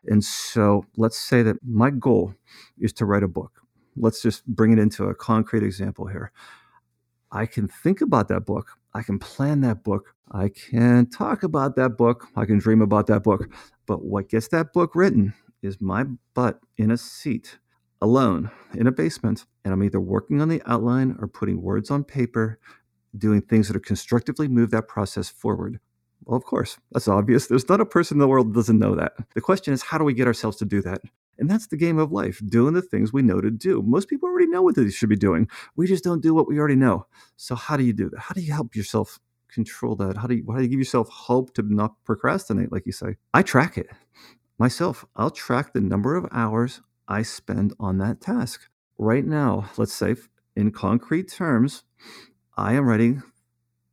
[0.05, 2.33] And so let's say that my goal
[2.79, 3.51] is to write a book.
[3.95, 6.31] Let's just bring it into a concrete example here.
[7.31, 8.71] I can think about that book.
[8.93, 10.15] I can plan that book.
[10.31, 12.27] I can talk about that book.
[12.35, 13.49] I can dream about that book.
[13.85, 17.57] But what gets that book written is my butt in a seat
[18.01, 19.45] alone in a basement.
[19.63, 22.59] And I'm either working on the outline or putting words on paper
[23.17, 25.79] doing things that are constructively move that process forward?
[26.25, 27.47] Well, of course, that's obvious.
[27.47, 29.13] There's not a person in the world that doesn't know that.
[29.33, 31.01] The question is, how do we get ourselves to do that?
[31.39, 33.83] And that's the game of life, doing the things we know to do.
[33.83, 35.47] Most people already know what they should be doing.
[35.75, 37.05] We just don't do what we already know.
[37.35, 38.19] So, how do you do that?
[38.19, 40.17] How do you help yourself control that?
[40.17, 43.17] How do you, how do you give yourself hope to not procrastinate, like you say?
[43.33, 43.87] I track it
[44.57, 45.05] myself.
[45.15, 48.67] I'll track the number of hours I spend on that task.
[48.97, 50.15] Right now, let's say
[50.55, 51.83] in concrete terms,
[52.59, 53.21] I am writing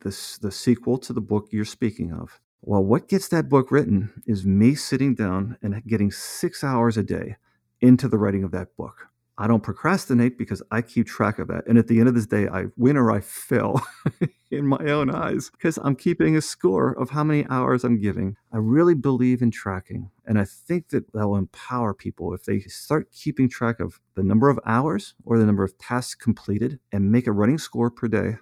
[0.01, 2.41] this the sequel to the book you're speaking of.
[2.63, 7.03] Well, what gets that book written is me sitting down and getting six hours a
[7.03, 7.37] day
[7.83, 9.09] into the writing of that book.
[9.37, 11.67] I don't procrastinate because I keep track of that.
[11.67, 13.83] And at the end of this day, I win or I fail
[14.51, 18.35] in my own eyes because I'm keeping a score of how many hours I'm giving.
[18.51, 20.11] I really believe in tracking.
[20.25, 24.23] And I think that that will empower people if they start keeping track of the
[24.23, 28.09] number of hours or the number of tasks completed and make a running score per
[28.09, 28.37] day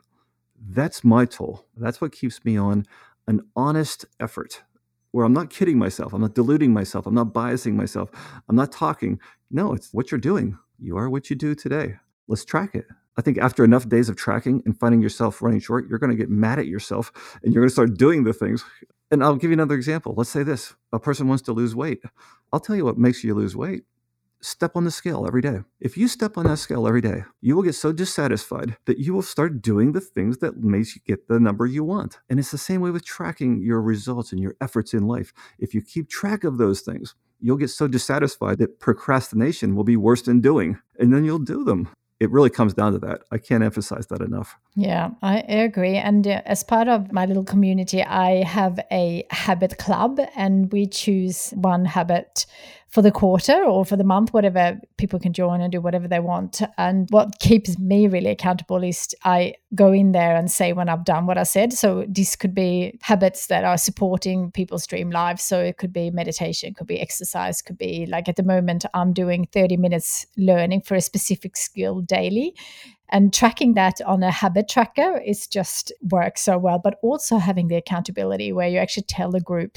[0.69, 1.67] that's my tool.
[1.77, 2.87] That's what keeps me on
[3.27, 4.63] an honest effort
[5.11, 6.13] where I'm not kidding myself.
[6.13, 7.07] I'm not deluding myself.
[7.07, 8.11] I'm not biasing myself.
[8.49, 9.21] I'm not talking.
[9.51, 10.59] No, it's what you're doing.
[10.79, 11.97] You are what you do today.
[12.29, 12.87] Let's track it.
[13.19, 16.17] I think after enough days of tracking and finding yourself running short, you're going to
[16.17, 18.65] get mad at yourself and you're going to start doing the things.
[19.11, 20.15] And I'll give you another example.
[20.17, 22.03] Let's say this a person wants to lose weight.
[22.53, 23.85] I'll tell you what makes you lose weight
[24.43, 25.61] step on the scale every day.
[25.81, 29.15] If you step on that scale every day, you will get so dissatisfied that you
[29.15, 32.19] will start doing the things that makes you get the number you want.
[32.29, 35.33] And it's the same way with tracking your results and your efforts in life.
[35.59, 39.97] If you keep track of those things, you'll get so dissatisfied that procrastination will be
[39.97, 41.89] worse than doing, and then you'll do them
[42.23, 43.23] it really comes down to that.
[43.33, 44.57] I can't emphasize that enough.
[44.77, 45.97] Yeah, I agree.
[45.97, 50.87] And uh, as part of my little community, I have a habit club, and we
[50.87, 52.47] choose one habit
[52.93, 56.21] for the quarter or for the month, whatever people can join and do whatever they
[56.21, 56.61] want.
[56.77, 61.07] And what keeps me really accountable is I go in there and say when I've
[61.07, 61.73] done what I said.
[61.73, 65.43] So this could be habits that are supporting people's dream lives.
[65.43, 69.15] So it could be meditation, could be exercise, could be like at the moment I'm
[69.15, 72.55] doing 30 minutes learning for a specific skill daily
[73.13, 77.69] and tracking that on a habit tracker is just works so well but also having
[77.69, 79.77] the accountability where you actually tell the group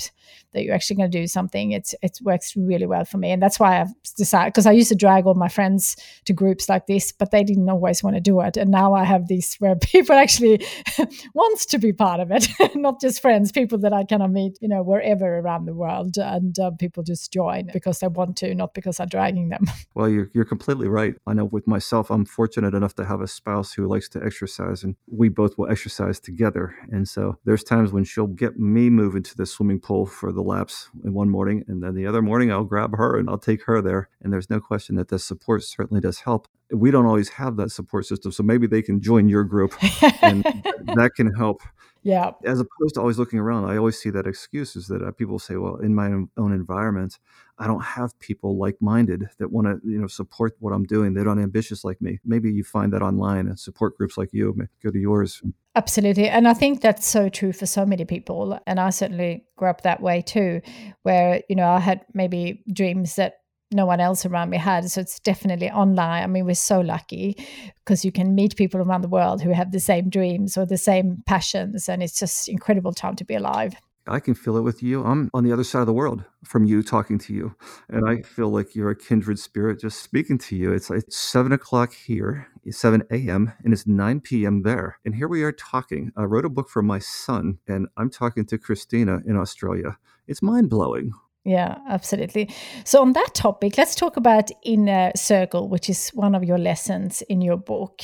[0.53, 3.29] that you're actually going to do something it's it works really well for me.
[3.31, 6.69] And that's why i've decided because i used to drag all my friends to groups
[6.69, 8.57] like this but they didn't always want to do it.
[8.57, 10.65] And now i have this where people actually
[11.33, 14.57] wants to be part of it not just friends people that i kind of meet
[14.61, 18.55] you know wherever around the world and uh, people just join because they want to
[18.55, 19.65] not because i'm dragging them.
[19.93, 21.15] Well you're, you're completely right.
[21.27, 24.83] I know with myself i'm fortunate enough to have a spouse who likes to exercise,
[24.83, 26.75] and we both will exercise together.
[26.91, 30.41] And so there's times when she'll get me moving to the swimming pool for the
[30.41, 33.63] laps in one morning, and then the other morning I'll grab her and I'll take
[33.63, 34.09] her there.
[34.21, 36.47] And there's no question that the support certainly does help.
[36.71, 39.73] We don't always have that support system, so maybe they can join your group,
[40.21, 40.43] and
[40.95, 41.61] that can help.
[42.05, 42.31] Yeah.
[42.43, 45.39] As opposed to always looking around, I always see that excuse is that uh, people
[45.39, 47.17] say, well, in my own environment,
[47.57, 51.13] I don't have people like-minded that want to, you know, support what I'm doing.
[51.13, 52.19] They're not ambitious like me.
[52.25, 54.53] Maybe you find that online and support groups like you.
[54.83, 55.41] Go to yours.
[55.75, 56.27] Absolutely.
[56.27, 58.59] And I think that's so true for so many people.
[58.67, 60.61] And I certainly grew up that way too,
[61.03, 63.35] where, you know, I had maybe dreams that
[63.71, 64.89] no one else around me had.
[64.89, 66.23] So it's definitely online.
[66.23, 67.35] I mean, we're so lucky
[67.83, 70.77] because you can meet people around the world who have the same dreams or the
[70.77, 71.89] same passions.
[71.89, 73.75] And it's just incredible time to be alive.
[74.07, 75.03] I can feel it with you.
[75.03, 77.55] I'm on the other side of the world from you talking to you.
[77.89, 80.73] And I feel like you're a kindred spirit just speaking to you.
[80.73, 84.61] It's, it's 7 o'clock here, 7 a.m., and it's 9 p.m.
[84.61, 84.99] there.
[85.05, 86.11] And here we are talking.
[86.15, 89.97] I wrote a book for my son, and I'm talking to Kristina in Australia.
[90.27, 91.11] It's mind blowing.
[91.43, 92.49] Yeah, absolutely.
[92.85, 97.21] So, on that topic, let's talk about Inner Circle, which is one of your lessons
[97.29, 98.01] in your book.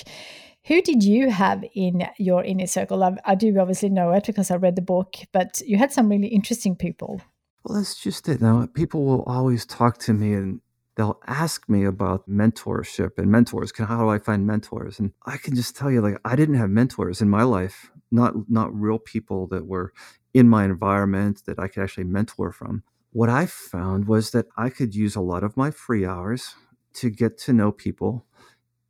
[0.66, 3.04] Who did you have in your inner circle?
[3.04, 6.08] I, I, do obviously know it because I read the book, but you had some
[6.08, 7.20] really interesting people.
[7.64, 8.42] Well, that's just it.
[8.42, 10.62] Now, people will always talk to me and
[10.96, 13.72] they'll ask me about mentorship and mentors.
[13.72, 15.00] Can, how do I find mentors?
[15.00, 18.50] And I can just tell you, like, I didn't have mentors in my life, not
[18.50, 19.94] not real people that were
[20.34, 22.84] in my environment that I could actually mentor from.
[23.14, 26.56] What I found was that I could use a lot of my free hours
[26.94, 28.26] to get to know people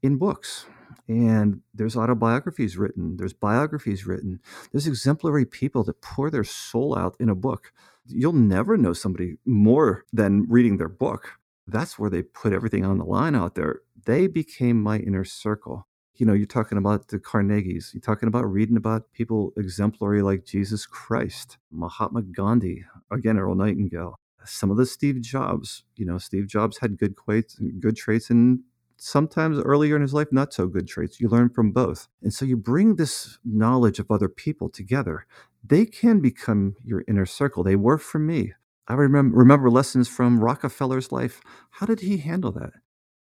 [0.04, 0.66] in books
[1.08, 4.40] and there's autobiographies written there's biographies written
[4.72, 7.74] there's exemplary people that pour their soul out in a book.
[8.08, 11.40] You'll never know somebody more than reading their book.
[11.68, 13.82] That's where they put everything on the line out there.
[14.06, 15.88] They became my inner circle.
[16.16, 20.46] You know you're talking about the carnegies you're talking about reading about people exemplary like
[20.46, 25.84] jesus christ mahatma gandhi again earl nightingale some of the steve jobs.
[25.96, 28.60] You know steve jobs had good traits good traits and
[29.02, 31.20] sometimes earlier in his life, not so good traits.
[31.20, 32.08] You learn from both.
[32.22, 35.26] And so you bring this knowledge of other people together.
[35.64, 37.64] They can become your inner circle.
[37.64, 38.54] They were for me.
[38.88, 41.42] I remember, remember lessons from Rockefeller's life.
[41.72, 42.74] How did he handle that?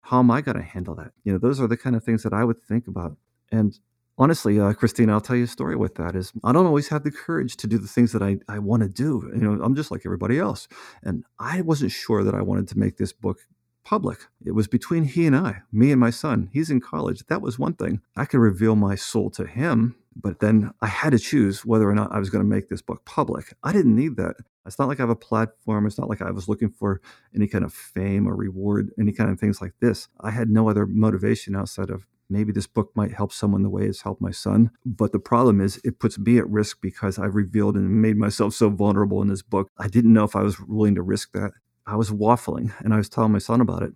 [0.03, 1.11] How am I going to handle that?
[1.25, 3.17] You know, those are the kind of things that I would think about.
[3.51, 3.77] And
[4.17, 7.03] honestly, uh, Christine, I'll tell you a story with that is I don't always have
[7.03, 9.29] the courage to do the things that I, I want to do.
[9.35, 10.69] You know, I'm just like everybody else.
[11.03, 13.39] And I wasn't sure that I wanted to make this book
[13.85, 14.19] public.
[14.45, 16.49] It was between he and I, me and my son.
[16.53, 17.25] He's in college.
[17.27, 18.01] That was one thing.
[18.17, 21.95] I could reveal my soul to him, but then I had to choose whether or
[21.95, 23.55] not I was going to make this book public.
[23.63, 24.37] I didn't need that.
[24.67, 25.87] It's not like I have a platform.
[25.87, 27.01] It's not like I was looking for
[27.35, 30.09] any kind of fame or reward, any kind of things like this.
[30.21, 33.85] I had no other motivation outside of maybe this book might help someone the way
[33.85, 34.71] it's helped my son.
[34.87, 38.55] But the problem is, it puts me at risk because I revealed and made myself
[38.55, 39.71] so vulnerable in this book.
[39.79, 41.53] I didn't know if I was willing to risk that.
[41.87, 43.93] I was waffling and I was telling my son about it.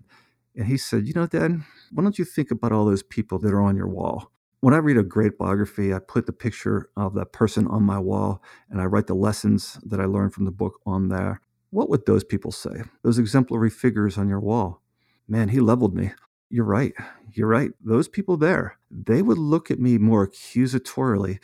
[0.56, 3.52] And he said, You know, Dad, why don't you think about all those people that
[3.52, 4.30] are on your wall?
[4.60, 7.98] When I read a great biography, I put the picture of that person on my
[7.98, 11.40] wall and I write the lessons that I learned from the book on there.
[11.70, 12.82] What would those people say?
[13.04, 14.82] Those exemplary figures on your wall.
[15.28, 16.12] Man, he leveled me.
[16.50, 16.92] You're right.
[17.32, 17.70] You're right.
[17.84, 21.38] Those people there, they would look at me more accusatorily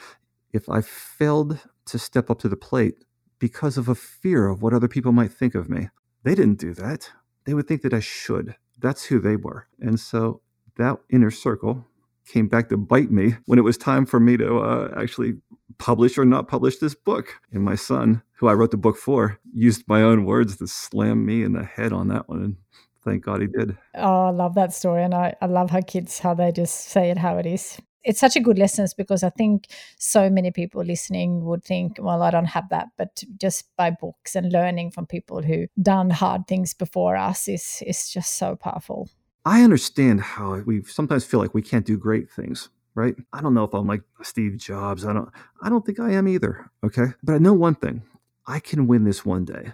[0.52, 3.04] if I failed to step up to the plate
[3.38, 5.90] because of a fear of what other people might think of me.
[6.24, 7.10] They didn't do that.
[7.44, 8.56] They would think that I should.
[8.78, 9.68] That's who they were.
[9.78, 10.40] And so
[10.76, 11.86] that inner circle
[12.26, 15.34] came back to bite me when it was time for me to uh, actually
[15.78, 17.40] publish or not publish this book.
[17.52, 21.26] And my son, who I wrote the book for, used my own words to slam
[21.26, 22.42] me in the head on that one.
[22.42, 22.56] And
[23.04, 23.76] thank God he did.
[23.94, 25.02] Oh, I love that story.
[25.02, 27.78] And I, I love how kids, how they just say it how it is.
[28.04, 32.22] It's such a good lesson because I think so many people listening would think, well,
[32.22, 32.88] I don't have that.
[32.96, 37.82] But just by books and learning from people who done hard things before us is,
[37.86, 39.08] is just so powerful.
[39.46, 43.14] I understand how we sometimes feel like we can't do great things, right?
[43.32, 45.04] I don't know if I'm like Steve Jobs.
[45.04, 45.28] I don't
[45.62, 47.08] I don't think I am either, okay?
[47.22, 48.02] But I know one thing.
[48.46, 49.72] I can win this one day.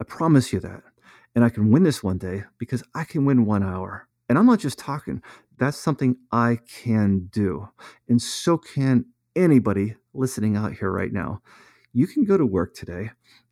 [0.00, 0.82] I promise you that.
[1.34, 4.06] And I can win this one day because I can win 1 hour.
[4.32, 5.20] And I'm not just talking.
[5.58, 7.68] That's something I can do.
[8.08, 9.04] And so can
[9.36, 11.42] anybody listening out here right now.
[11.92, 13.10] You can go to work today.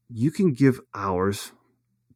[0.09, 1.53] You can give hours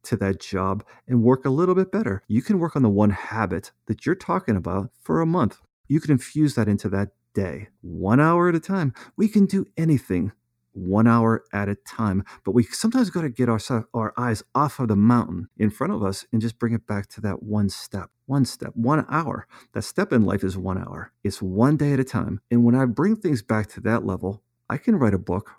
[0.05, 2.23] to that job and work a little bit better.
[2.27, 5.59] You can work on the one habit that you're talking about for a month.
[5.87, 8.95] You can infuse that into that day, one hour at a time.
[9.15, 10.31] We can do anything
[10.75, 13.59] one hour at a time, but we sometimes got to get our,
[13.93, 17.07] our eyes off of the mountain in front of us and just bring it back
[17.07, 19.47] to that one step, one step, one hour.
[19.73, 21.11] That step in life is one hour.
[21.23, 22.41] It's one day at a time.
[22.51, 25.51] And when I bring things back to that level, I can write a book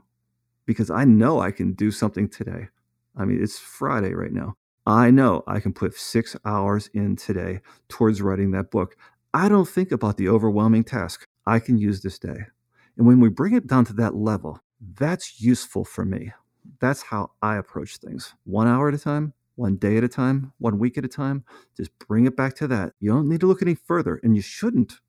[0.66, 2.68] because I know I can do something today.
[3.16, 4.54] I mean, it's Friday right now.
[4.86, 8.96] I know I can put six hours in today towards writing that book.
[9.34, 12.46] I don't think about the overwhelming task I can use this day.
[12.96, 16.32] And when we bring it down to that level, that's useful for me.
[16.80, 18.34] That's how I approach things.
[18.44, 21.44] One hour at a time, one day at a time, one week at a time.
[21.76, 22.92] Just bring it back to that.
[23.00, 25.00] You don't need to look any further, and you shouldn't.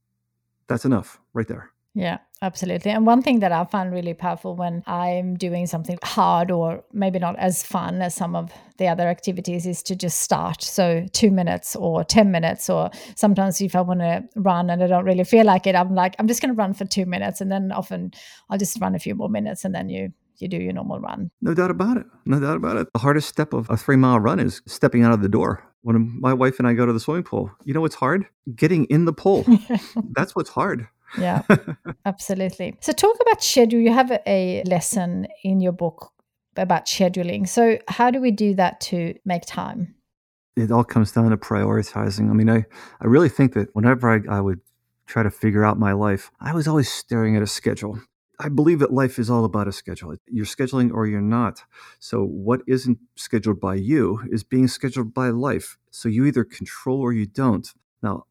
[0.68, 1.72] That's enough right there.
[1.98, 2.92] Yeah, absolutely.
[2.92, 7.18] And one thing that I find really powerful when I'm doing something hard or maybe
[7.18, 10.62] not as fun as some of the other activities is to just start.
[10.62, 14.88] So, two minutes or 10 minutes, or sometimes if I want to run and I
[14.88, 17.42] don't really feel like it, I'm like, I'm just going to run for two minutes.
[17.42, 18.12] And then often
[18.52, 21.32] I'll just run a few more minutes and then you you do your normal run.
[21.42, 22.06] No doubt about it.
[22.28, 22.88] No doubt about it.
[22.94, 25.64] The hardest step of a three mile run is stepping out of the door.
[25.82, 28.28] When my wife and I go to the swimming pool, you know what's hard?
[28.56, 29.48] Getting in the pool.
[30.12, 30.88] That's what's hard
[31.18, 31.44] yeah,
[32.06, 32.78] absolutely.
[32.82, 33.80] So, talk about schedule.
[33.80, 36.12] You have a lesson in your book
[36.56, 37.48] about scheduling.
[37.48, 39.96] So, how do we do that to make time?
[40.56, 42.30] It all comes down to prioritizing.
[42.30, 42.66] I mean, I,
[43.00, 44.60] I really think that whenever I, I would
[45.06, 48.00] try to figure out my life, I was always staring at a schedule.
[48.40, 50.16] I believe that life is all about a schedule.
[50.28, 51.64] You're scheduling or you're not.
[52.00, 55.78] So, what isn't scheduled by you is being scheduled by life.
[55.92, 57.68] So, you either control or you don't.
[58.04, 58.26] Now,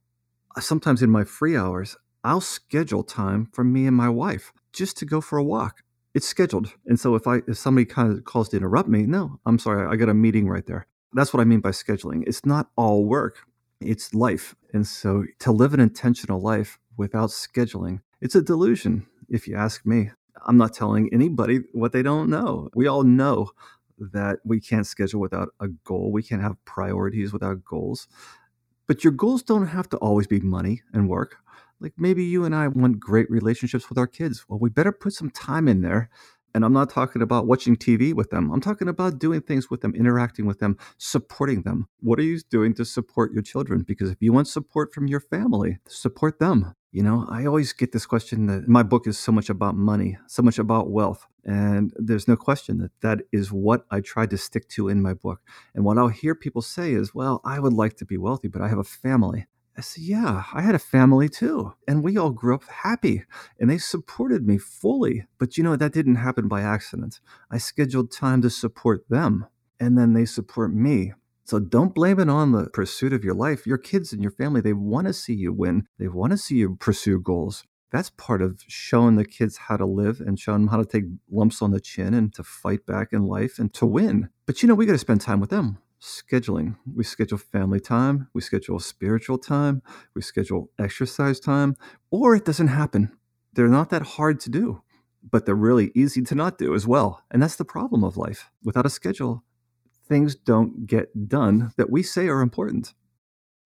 [0.60, 1.96] sometimes in my free hours,
[2.26, 5.84] I'll schedule time for me and my wife just to go for a walk.
[6.12, 6.72] It's scheduled.
[6.84, 9.86] And so if I if somebody kind of calls to interrupt me, no, I'm sorry,
[9.86, 10.88] I got a meeting right there.
[11.12, 12.24] That's what I mean by scheduling.
[12.26, 13.44] It's not all work.
[13.80, 14.56] It's life.
[14.74, 19.86] And so to live an intentional life without scheduling, it's a delusion if you ask
[19.86, 20.10] me.
[20.48, 22.70] I'm not telling anybody what they don't know.
[22.74, 23.50] We all know
[23.98, 26.10] that we can't schedule without a goal.
[26.10, 28.08] We can't have priorities without goals.
[28.88, 31.36] But your goals don't have to always be money and work.
[31.80, 34.44] Like maybe you and I want great relationships with our kids.
[34.48, 36.10] Well, we better put some time in there.
[36.54, 38.50] And I'm not talking about watching TV with them.
[38.50, 41.86] I'm talking about doing things with them, interacting with them, supporting them.
[42.00, 43.82] What are you doing to support your children?
[43.82, 46.72] Because if you want support from your family, support them.
[46.92, 50.16] You know, I always get this question that my book is so much about money,
[50.28, 51.26] so much about wealth.
[51.44, 55.12] And there's no question that that is what I tried to stick to in my
[55.12, 55.42] book.
[55.74, 58.62] And what I'll hear people say is, well, I would like to be wealthy, but
[58.62, 59.46] I have a family.
[59.76, 61.74] Uh, I said, Yeah, I had a family too.
[61.86, 63.24] And we all grew up happy
[63.60, 65.26] and they supported me fully.
[65.38, 67.20] But you know, that didn't happen by accident.
[67.50, 69.46] I scheduled time to support them
[69.78, 71.12] and then they support me.
[71.44, 73.66] So don't blame it on the pursuit of your life.
[73.66, 76.56] Your kids and your family, they want to see you win, they want to see
[76.56, 77.64] you pursue goals.
[77.92, 81.04] That's part of showing the kids how to live and showing them how to take
[81.30, 84.28] lumps on the chin and to fight back in life and to win.
[84.44, 86.76] But you know, we got to spend time with them scheduling.
[86.94, 89.82] We schedule family time, we schedule spiritual time,
[90.14, 91.76] we schedule exercise time,
[92.10, 93.16] or it doesn't happen.
[93.52, 94.82] They're not that hard to do,
[95.28, 97.22] but they're really easy to not do as well.
[97.30, 98.50] And that's the problem of life.
[98.62, 99.42] Without a schedule,
[100.08, 102.94] things don't get done that we say are important.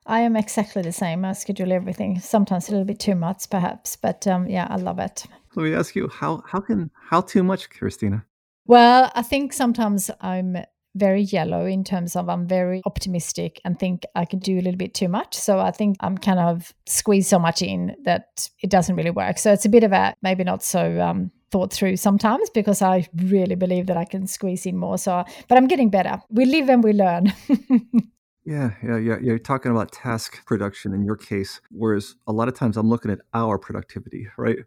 [0.06, 1.24] I am exactly the same.
[1.24, 2.18] I schedule everything.
[2.20, 5.24] Sometimes a little bit too much, perhaps, but um, yeah, I love it.
[5.54, 8.24] Let me ask you how how can how too much, Kristina?
[8.66, 10.56] Well, I think sometimes I'm
[10.94, 14.76] very yellow in terms of I'm very optimistic and think I can do a little
[14.76, 15.34] bit too much.
[15.34, 19.38] So I think I'm kind of squeezed so much in that it doesn't really work.
[19.38, 23.08] So it's a bit of a maybe not so um, thought through sometimes because I
[23.14, 24.98] really believe that I can squeeze in more.
[24.98, 26.20] So, but I'm getting better.
[26.30, 27.32] We live and we learn.
[28.50, 29.16] Yeah, yeah, yeah.
[29.20, 33.10] You're talking about task production in your case, whereas a lot of times I'm looking
[33.10, 34.58] at our productivity, right?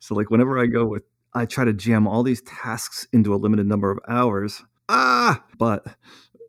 [0.00, 1.02] So, like, whenever I go with,
[1.34, 4.62] I try to jam all these tasks into a limited number of hours.
[4.94, 5.86] Ah, but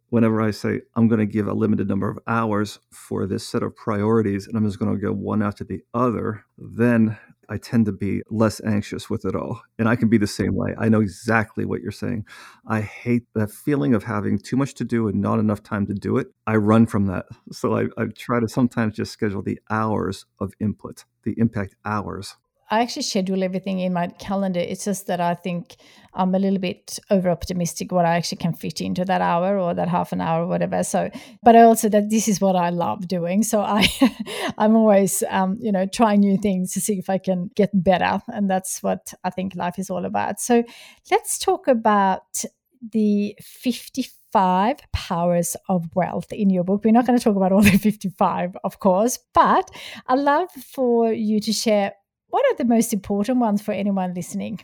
[0.10, 3.64] whenever I say I'm going to give a limited number of hours for this set
[3.64, 7.18] of priorities and I'm just going to go one after the other, then
[7.48, 9.62] I tend to be less anxious with it all.
[9.80, 10.76] And I can be the same way.
[10.78, 12.26] I know exactly what you're saying.
[12.68, 15.94] I hate that feeling of having too much to do and not enough time to
[15.94, 16.28] do it.
[16.46, 17.28] I run from that.
[17.54, 22.36] So I, I try to sometimes just schedule the hours of input, the impact hours.
[22.70, 24.60] I actually schedule everything in my calendar.
[24.60, 25.76] It's just that I think
[26.14, 29.74] I'm a little bit over optimistic what I actually can fit into that hour or
[29.74, 30.84] that half an hour or whatever.
[30.84, 31.10] So,
[31.42, 33.44] but I also that this is what I love doing.
[33.44, 33.88] So I,
[34.58, 38.22] I'm always, um, you know, trying new things to see if I can get better,
[38.28, 40.40] and that's what I think life is all about.
[40.40, 40.64] So,
[41.12, 42.44] let's talk about
[42.92, 46.84] the 55 powers of wealth in your book.
[46.84, 49.70] We're not going to talk about all the 55, of course, but
[50.08, 51.94] I'd love for you to share
[52.34, 54.60] what are the most important ones for anyone listening?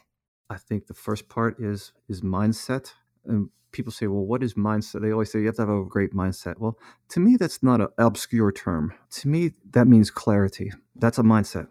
[0.49, 2.93] I think the first part is is mindset.
[3.25, 5.03] And people say, well, what is mindset?
[5.03, 6.55] They always say you have to have a great mindset.
[6.57, 8.93] Well, to me, that's not an obscure term.
[9.19, 10.71] To me, that means clarity.
[10.95, 11.67] That's a mindset.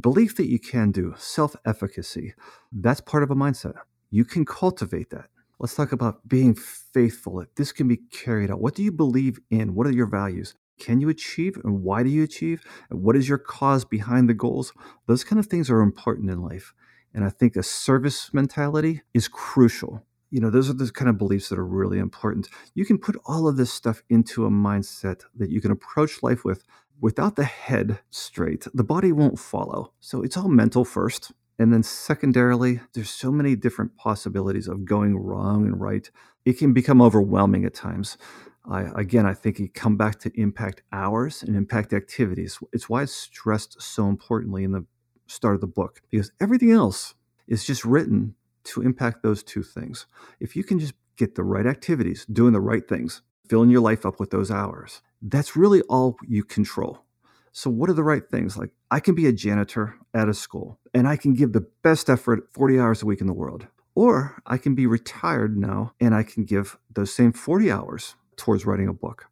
[0.00, 2.32] Belief that you can do, self efficacy,
[2.72, 3.74] that's part of a mindset.
[4.08, 5.26] You can cultivate that.
[5.58, 7.44] Let's talk about being faithful.
[7.56, 8.62] This can be carried out.
[8.62, 9.74] What do you believe in?
[9.74, 10.54] What are your values?
[10.82, 12.64] Can you achieve and why do you achieve?
[12.90, 14.72] And what is your cause behind the goals?
[15.06, 16.74] Those kind of things are important in life.
[17.14, 20.02] And i think a service mentality is crucial.
[20.30, 22.48] You know those are the kind of beliefs that are really important.
[22.74, 26.42] You can put all of this stuff into a mindset that you can approach life
[26.44, 26.64] with
[27.00, 28.66] without the head straight.
[28.72, 29.92] The body won't follow.
[30.00, 31.32] So it's all mental first.
[31.58, 36.10] And then secondarily there's so many different possibilities of going wrong and right.
[36.44, 38.16] It can become overwhelming at times
[38.64, 42.58] I, again, I think you come back to impact hours and impact activities.
[42.72, 44.86] It's why it's stressed so importantly in the
[45.26, 47.14] start of the book because everything else
[47.48, 48.34] is just written
[48.64, 50.06] to impact those two things.
[50.40, 54.06] If you can just get the right activities, doing the right things, filling your life
[54.06, 57.04] up with those hours, that's really all you control.
[57.52, 58.56] So, what are the right things?
[58.56, 62.08] Like, I can be a janitor at a school and I can give the best
[62.08, 63.66] effort 40 hours a week in the world.
[63.94, 68.66] Or I can be retired now and I can give those same 40 hours towards
[68.66, 69.26] writing a book.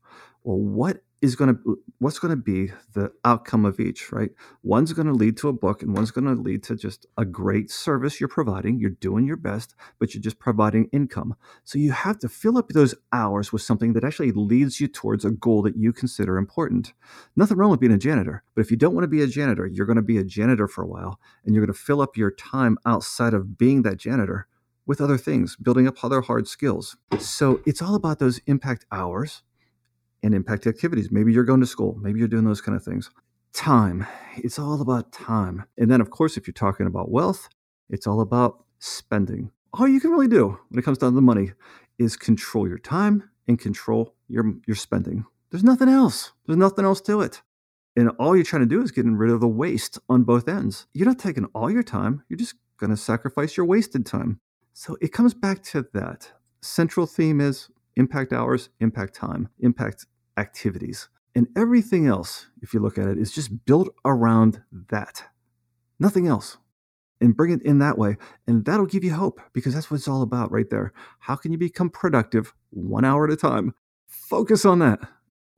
[0.45, 4.31] Well, what is going to what's going to be the outcome of each, right?
[4.63, 7.25] One's going to lead to a book and one's going to lead to just a
[7.25, 8.79] great service you're providing.
[8.79, 11.35] You're doing your best, but you're just providing income.
[11.65, 15.25] So you have to fill up those hours with something that actually leads you towards
[15.25, 16.95] a goal that you consider important.
[17.37, 19.67] Nothing wrong with being a janitor, but if you don't want to be a janitor,
[19.67, 22.17] you're going to be a janitor for a while and you're going to fill up
[22.17, 24.47] your time outside of being that janitor
[24.87, 26.97] with other things, building up other hard skills.
[27.19, 29.43] So it's all about those impact hours
[30.23, 31.11] and impact activities.
[31.11, 33.11] Maybe you're going to school, maybe you're doing those kind of things.
[33.53, 34.07] Time,
[34.37, 35.65] it's all about time.
[35.77, 37.49] And then, of course, if you're talking about wealth,
[37.89, 39.51] it's all about spending.
[39.73, 41.53] All you can really do when it comes down to the money
[41.99, 45.27] is control your time and control your, your spending.
[45.51, 46.33] There's nothing else.
[46.47, 47.43] There's nothing else to it.
[47.97, 50.87] And all you're trying to do is getting rid of the waste on both ends.
[50.95, 54.41] You're not taking all your time, you're just going to sacrifice your wasted time.
[54.73, 56.33] So it comes back to that.
[56.63, 60.07] Central theme is impact hours, impact time, impact
[60.37, 61.09] activities.
[61.35, 65.25] And everything else, if you look at it, is just built around that.
[65.99, 66.59] Nothing else.
[67.21, 68.17] And bring it in that way.
[68.47, 70.93] And that'll give you hope because that's what it's all about right there.
[71.19, 73.75] How can you become productive one hour at a time?
[74.07, 75.01] Focus on that.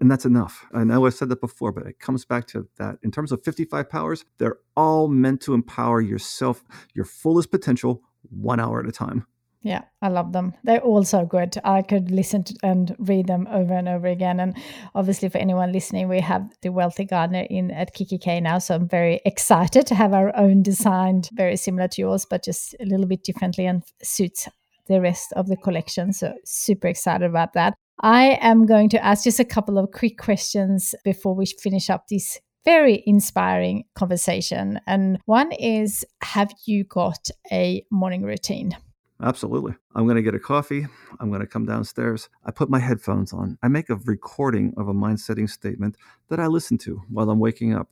[0.00, 0.66] And that's enough.
[0.74, 2.96] I know I've said that before, but it comes back to that.
[3.04, 8.02] In terms of 55 powers, they're all meant to empower yourself, your fullest potential,
[8.32, 9.26] one hour at a time.
[9.64, 10.54] Yeah, I love them.
[10.64, 11.56] They're all so good.
[11.62, 14.40] I could listen to and read them over and over again.
[14.40, 14.56] And
[14.92, 18.58] obviously, for anyone listening, we have the Wealthy Gardener in at kikki.K now.
[18.58, 22.74] So I'm very excited to have our own designed, very similar to yours, but just
[22.80, 24.48] a little bit differently and suits
[24.88, 26.12] the rest of the collection.
[26.12, 27.74] So super excited about that.
[28.00, 32.08] I am going to ask just a couple of quick questions before we finish up
[32.08, 34.80] this very inspiring conversation.
[34.86, 38.76] And one is Have you got a morning routine?
[39.22, 39.74] Absolutely.
[39.94, 40.86] I'm going to get a coffee.
[41.20, 42.28] I'm going to come downstairs.
[42.44, 43.56] I put my headphones on.
[43.62, 45.96] I make a recording of a mind setting statement
[46.28, 47.88] that I listen to while I'm waking up.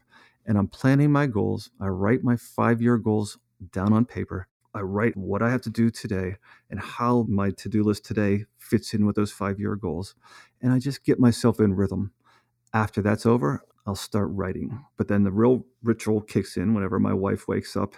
[0.46, 1.70] And I'm planning my goals.
[1.80, 3.38] I write my five year goals
[3.70, 4.48] down on paper.
[4.74, 6.36] I write what I have to do today
[6.68, 10.14] and how my to do list today fits in with those five year goals.
[10.60, 12.12] And I just get myself in rhythm.
[12.72, 14.84] After that's over, I'll start writing.
[14.96, 17.96] But then the real ritual kicks in whenever my wife wakes up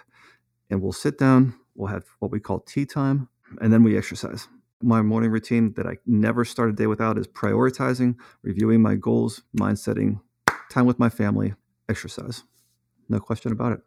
[0.71, 3.29] and we'll sit down, we'll have what we call tea time,
[3.61, 4.47] and then we exercise.
[4.81, 9.43] My morning routine that I never start a day without is prioritizing, reviewing my goals,
[9.53, 10.19] mind setting,
[10.71, 11.53] time with my family,
[11.87, 12.43] exercise.
[13.07, 13.79] No question about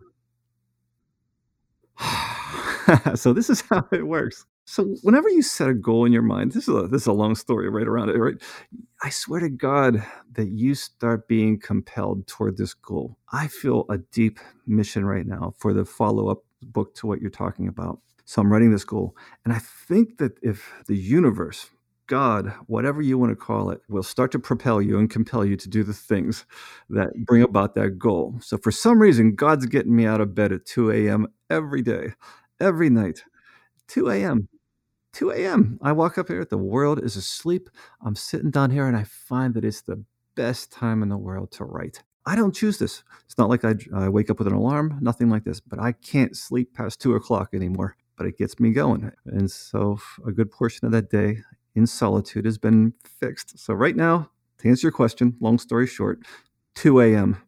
[1.99, 3.19] it.
[3.19, 4.47] so this is how it works.
[4.67, 7.13] So whenever you set a goal in your mind, this is a, this is a
[7.13, 8.35] long story right around it, right?
[9.03, 13.17] I swear to God that you start being compelled toward this goal.
[13.33, 17.31] I feel a deep mission right now for the follow up book to what you're
[17.31, 18.01] talking about.
[18.25, 21.71] So I'm writing this goal, and I think that if the universe,
[22.09, 25.57] God, whatever you want to call it, will start to propel you and compel you
[25.57, 26.45] to do the things
[26.91, 28.35] that bring about that goal.
[28.41, 31.29] So for some reason, God's getting me out of bed at 2 a.m.
[31.51, 32.15] every day,
[32.61, 33.23] every night.
[33.89, 34.49] 2 a.m.
[35.17, 35.79] 2 a.m.
[35.81, 37.71] I walk up here, the world is asleep.
[38.05, 40.05] I'm sitting down here and I find that it's the
[40.35, 42.03] best time in the world to write.
[42.27, 43.03] I don't choose this.
[43.25, 45.93] It's not like I, I wake up with an alarm, nothing like this, but I
[45.93, 47.97] can't sleep past two o'clock anymore.
[48.19, 49.11] But it gets me going.
[49.25, 51.39] And so a good portion of that day
[51.75, 53.59] in solitude has been fixed.
[53.59, 56.27] So right now, to answer your question, long story short,
[56.75, 57.39] 2 a.m.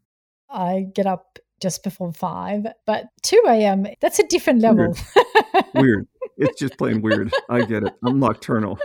[0.48, 4.96] I get up just before five, but 2 a.m., that's a different level.
[5.74, 6.06] Weird.
[6.36, 7.32] It's just plain weird.
[7.48, 7.94] I get it.
[8.04, 8.78] I'm nocturnal.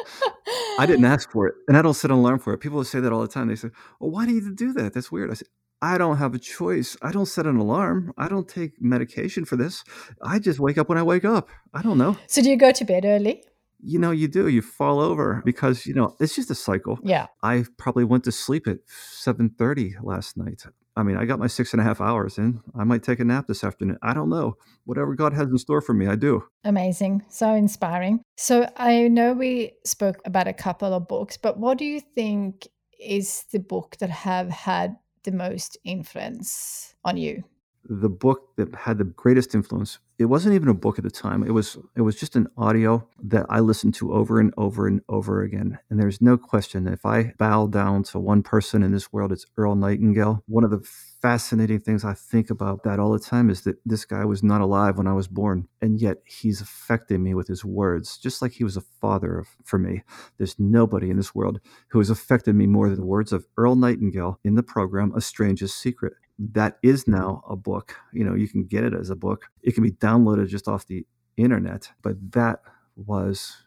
[0.79, 2.57] I didn't ask for it, and I don't set an alarm for it.
[2.57, 3.47] People say that all the time.
[3.47, 4.93] They say, "Well, why do you do that?
[4.93, 5.45] That's weird." I say,
[5.81, 6.97] "I don't have a choice.
[7.01, 8.11] I don't set an alarm.
[8.17, 9.83] I don't take medication for this.
[10.21, 11.49] I just wake up when I wake up.
[11.73, 13.43] I don't know." So do you go to bed early?
[13.86, 14.47] You know, you do.
[14.47, 16.99] You fall over because you know it's just a cycle.
[17.03, 17.27] Yeah.
[17.41, 20.63] I probably went to sleep at seven thirty last night.
[20.95, 22.61] I mean, I got my six and a half hours in.
[22.77, 23.97] I might take a nap this afternoon.
[24.03, 24.57] I don't know.
[24.86, 26.43] Whatever God has in store for me, I do.
[26.63, 27.23] Amazing.
[27.29, 28.21] So inspiring.
[28.38, 32.67] So I know we spoke about a couple of books, but what do you think
[32.99, 37.43] is the book that have had the most influence on you?
[37.86, 41.43] The book that had the greatest influence it wasn't even a book at the time.
[41.43, 45.01] It was it was just an audio that i listened to over and over and
[45.09, 45.79] over again.
[45.89, 49.31] And there's no question that if i bow down to one person in this world
[49.31, 50.43] it's earl nightingale.
[50.47, 50.88] One of the
[51.21, 54.59] fascinating things i think about that all the time is that this guy was not
[54.59, 58.51] alive when i was born and yet he's affected me with his words just like
[58.51, 60.03] he was a father of, for me.
[60.38, 61.59] There's nobody in this world
[61.89, 65.21] who has affected me more than the words of earl nightingale in the program a
[65.21, 67.95] Strangest Secret that is now a book.
[68.11, 69.45] You know, you can get it as a book.
[69.61, 71.05] It can be downloaded just off the
[71.38, 72.59] internet, but that
[72.95, 73.63] was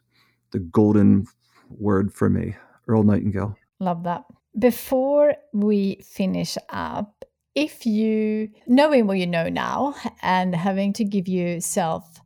[0.52, 1.26] the golden
[1.68, 2.56] word for me,
[2.88, 3.56] Earl Nightingale.
[3.80, 4.24] Love that.
[4.58, 11.28] Before we finish up, if you, knowing what you know now and having to give
[11.28, 12.20] yourself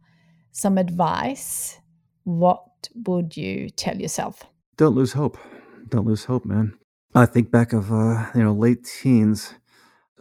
[0.53, 1.79] some advice,
[2.25, 2.65] what
[2.95, 4.43] would you tell yourself?
[4.77, 5.39] Don't lose hope.
[5.89, 6.75] Don't lose hope, man.
[7.15, 9.55] I think back of uh, you know late teens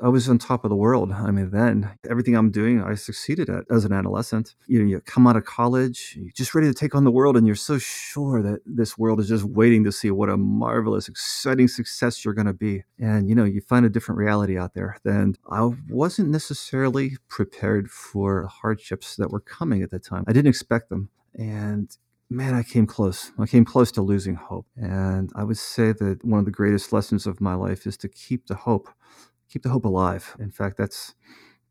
[0.02, 1.12] I was on top of the world.
[1.12, 4.56] I mean, then everything I'm doing, I succeeded at as an adolescent.
[4.68, 7.36] You know, you come out of college, you're just ready to take on the world,
[7.36, 11.08] and you're so sure that this world is just waiting to see what a marvelous,
[11.08, 12.84] exciting success you're going to be.
[12.98, 14.98] And, you know, you find a different reality out there.
[15.04, 20.24] Then I wasn't necessarily prepared for the hardships that were coming at the time.
[20.28, 21.10] I didn't expect them.
[21.36, 21.96] And
[22.30, 23.32] man, I came close.
[23.40, 24.68] I came close to losing hope.
[24.76, 28.08] And I would say that one of the greatest lessons of my life is to
[28.08, 28.90] keep the hope
[29.50, 30.36] keep the hope alive.
[30.40, 31.16] In fact, that's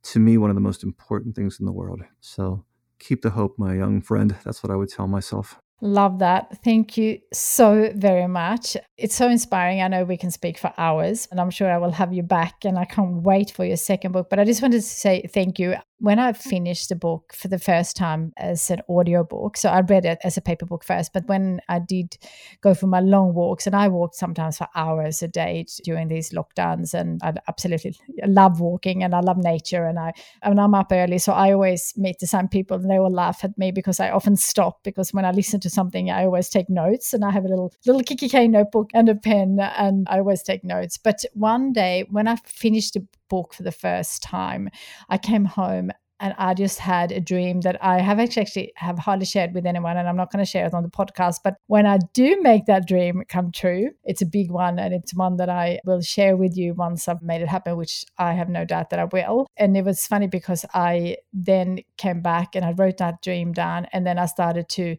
[0.05, 2.03] to me one of the most important things in the world.
[2.21, 2.65] So
[2.99, 4.37] keep the hope, my young friend.
[4.45, 5.59] That's what I would tell myself.
[5.81, 6.59] Love that.
[6.65, 8.77] Thank you so very much.
[8.97, 9.81] It's so inspiring.
[9.81, 12.65] I know we can speak for hours, and I'm sure I will have you back.
[12.65, 14.29] And I can't wait for your second book.
[14.29, 16.37] But I just wanted to say thank you when I mm.
[16.37, 20.19] finished the book for the first time as an audio book, so I read it
[20.23, 22.17] as a paper book first, but when I did
[22.61, 26.31] go for my long walks, and I walked sometimes for hours a day during these
[26.31, 27.97] lockdowns, and I absolutely
[28.27, 31.93] love walking and I love nature, and I and I'm up early, so I always
[31.97, 35.13] meet the same people, and they will laugh at me because I often stop because
[35.13, 38.03] when I listen to something, I always take notes, and I have a little little
[38.03, 40.97] Kikki K notebook and a pen, and I always take notes.
[40.97, 44.69] But one day when I finished the book for the first time,
[45.09, 48.99] I came home and I just had a dream that I have actually, actually have
[48.99, 51.37] hardly shared with anyone, and I'm not going to share it on the podcast.
[51.45, 55.15] But when I do make that dream come true, it's a big one, and it's
[55.15, 58.49] one that I will share with you once I've made it happen, which I have
[58.49, 59.47] no doubt that I will.
[59.57, 63.87] And it was funny because I then came back and I wrote that dream down,
[63.93, 64.97] and then I started to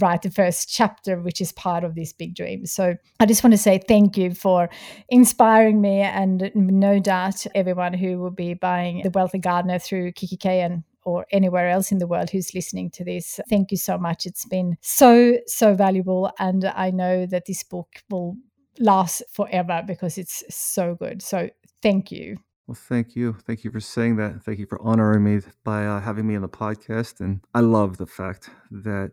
[0.00, 2.66] write the first chapter, which is part of this big dream.
[2.66, 4.70] So I just want to say thank you for
[5.08, 10.36] inspiring me, and no doubt everyone who will be buying The Wealthy Gardener through Kikki
[10.36, 13.40] K and or anywhere else in the world who's listening to this.
[13.48, 14.24] Thank you so much.
[14.24, 16.30] It's been so, so valuable.
[16.38, 18.36] And I know that this book will
[18.78, 21.20] last forever because it's so good.
[21.20, 21.50] So
[21.82, 22.36] thank you.
[22.68, 23.36] Well, thank you.
[23.44, 24.44] Thank you for saying that.
[24.44, 27.20] Thank you for honoring me by uh, having me on the podcast.
[27.20, 29.12] And I love the fact that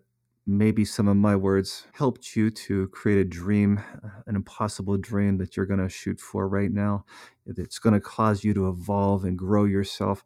[0.50, 3.80] maybe some of my words helped you to create a dream,
[4.26, 7.06] an impossible dream that you're going to shoot for right now.
[7.45, 10.24] It's going to cause you to evolve and grow yourself.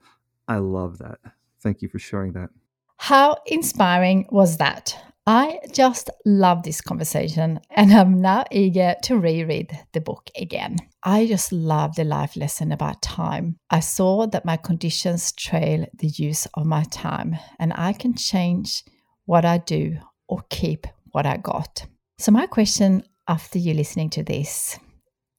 [0.47, 1.19] I love that.
[1.61, 2.49] Thank you for sharing that.
[2.97, 4.97] How inspiring was that?
[5.25, 10.77] I just love this conversation and I'm now eager to reread the book again.
[11.01, 13.57] I just love the life lesson about time.
[13.69, 18.83] I saw that my conditions trail the use of my time and I can change
[19.25, 19.97] what I do
[20.27, 21.85] or keep what I got.
[22.17, 24.79] So, my question after you listening to this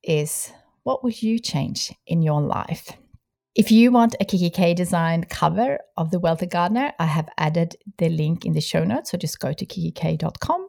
[0.02, 2.92] is what would you change in your life?
[3.54, 7.76] If you want a Kikki K designed cover of The Wealthy Gardener, I have added
[7.98, 9.12] the link in the show notes.
[9.12, 10.66] So just go to kikkik.com.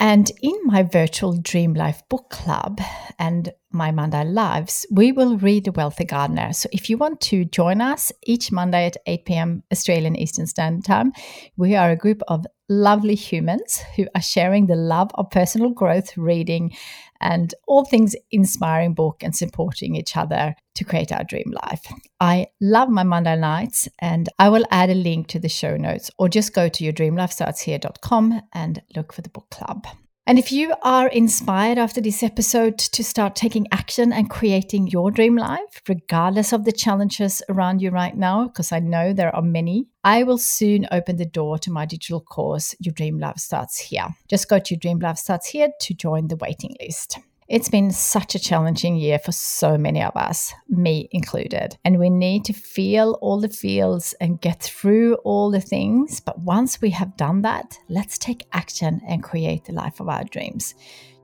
[0.00, 2.80] And in my virtual Dream Life book club
[3.18, 6.54] and my Monday Lives, we will read The Wealthy Gardener.
[6.54, 9.62] So if you want to join us each Monday at 8 p.m.
[9.70, 11.12] Australian Eastern Standard Time,
[11.58, 16.16] we are a group of lovely humans who are sharing the love of personal growth,
[16.16, 16.74] reading,
[17.20, 21.86] and all things inspiring book and supporting each other to create our dream life.
[22.20, 26.10] I love my Monday nights and I will add a link to the show notes
[26.18, 29.86] or just go to yourdreamlifestartshere.com and look for the book club.
[30.30, 35.10] And if you are inspired after this episode to start taking action and creating your
[35.10, 39.42] dream life, regardless of the challenges around you right now, because I know there are
[39.42, 43.76] many, I will soon open the door to my digital course, Your Dream Life Starts
[43.76, 44.06] Here.
[44.28, 47.18] Just go to Your Dream Life Starts Here to join the waiting list.
[47.50, 51.76] It's been such a challenging year for so many of us, me included.
[51.84, 56.20] And we need to feel all the feels and get through all the things.
[56.20, 60.22] But once we have done that, let's take action and create the life of our
[60.22, 60.76] dreams.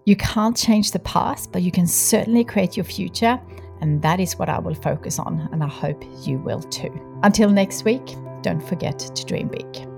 [0.04, 3.40] You can't change the past, but you can certainly create your future.
[3.80, 5.48] And that is what I will focus on.
[5.52, 6.90] And I hope you will too.
[7.22, 9.95] Until next week, don't forget to dream big.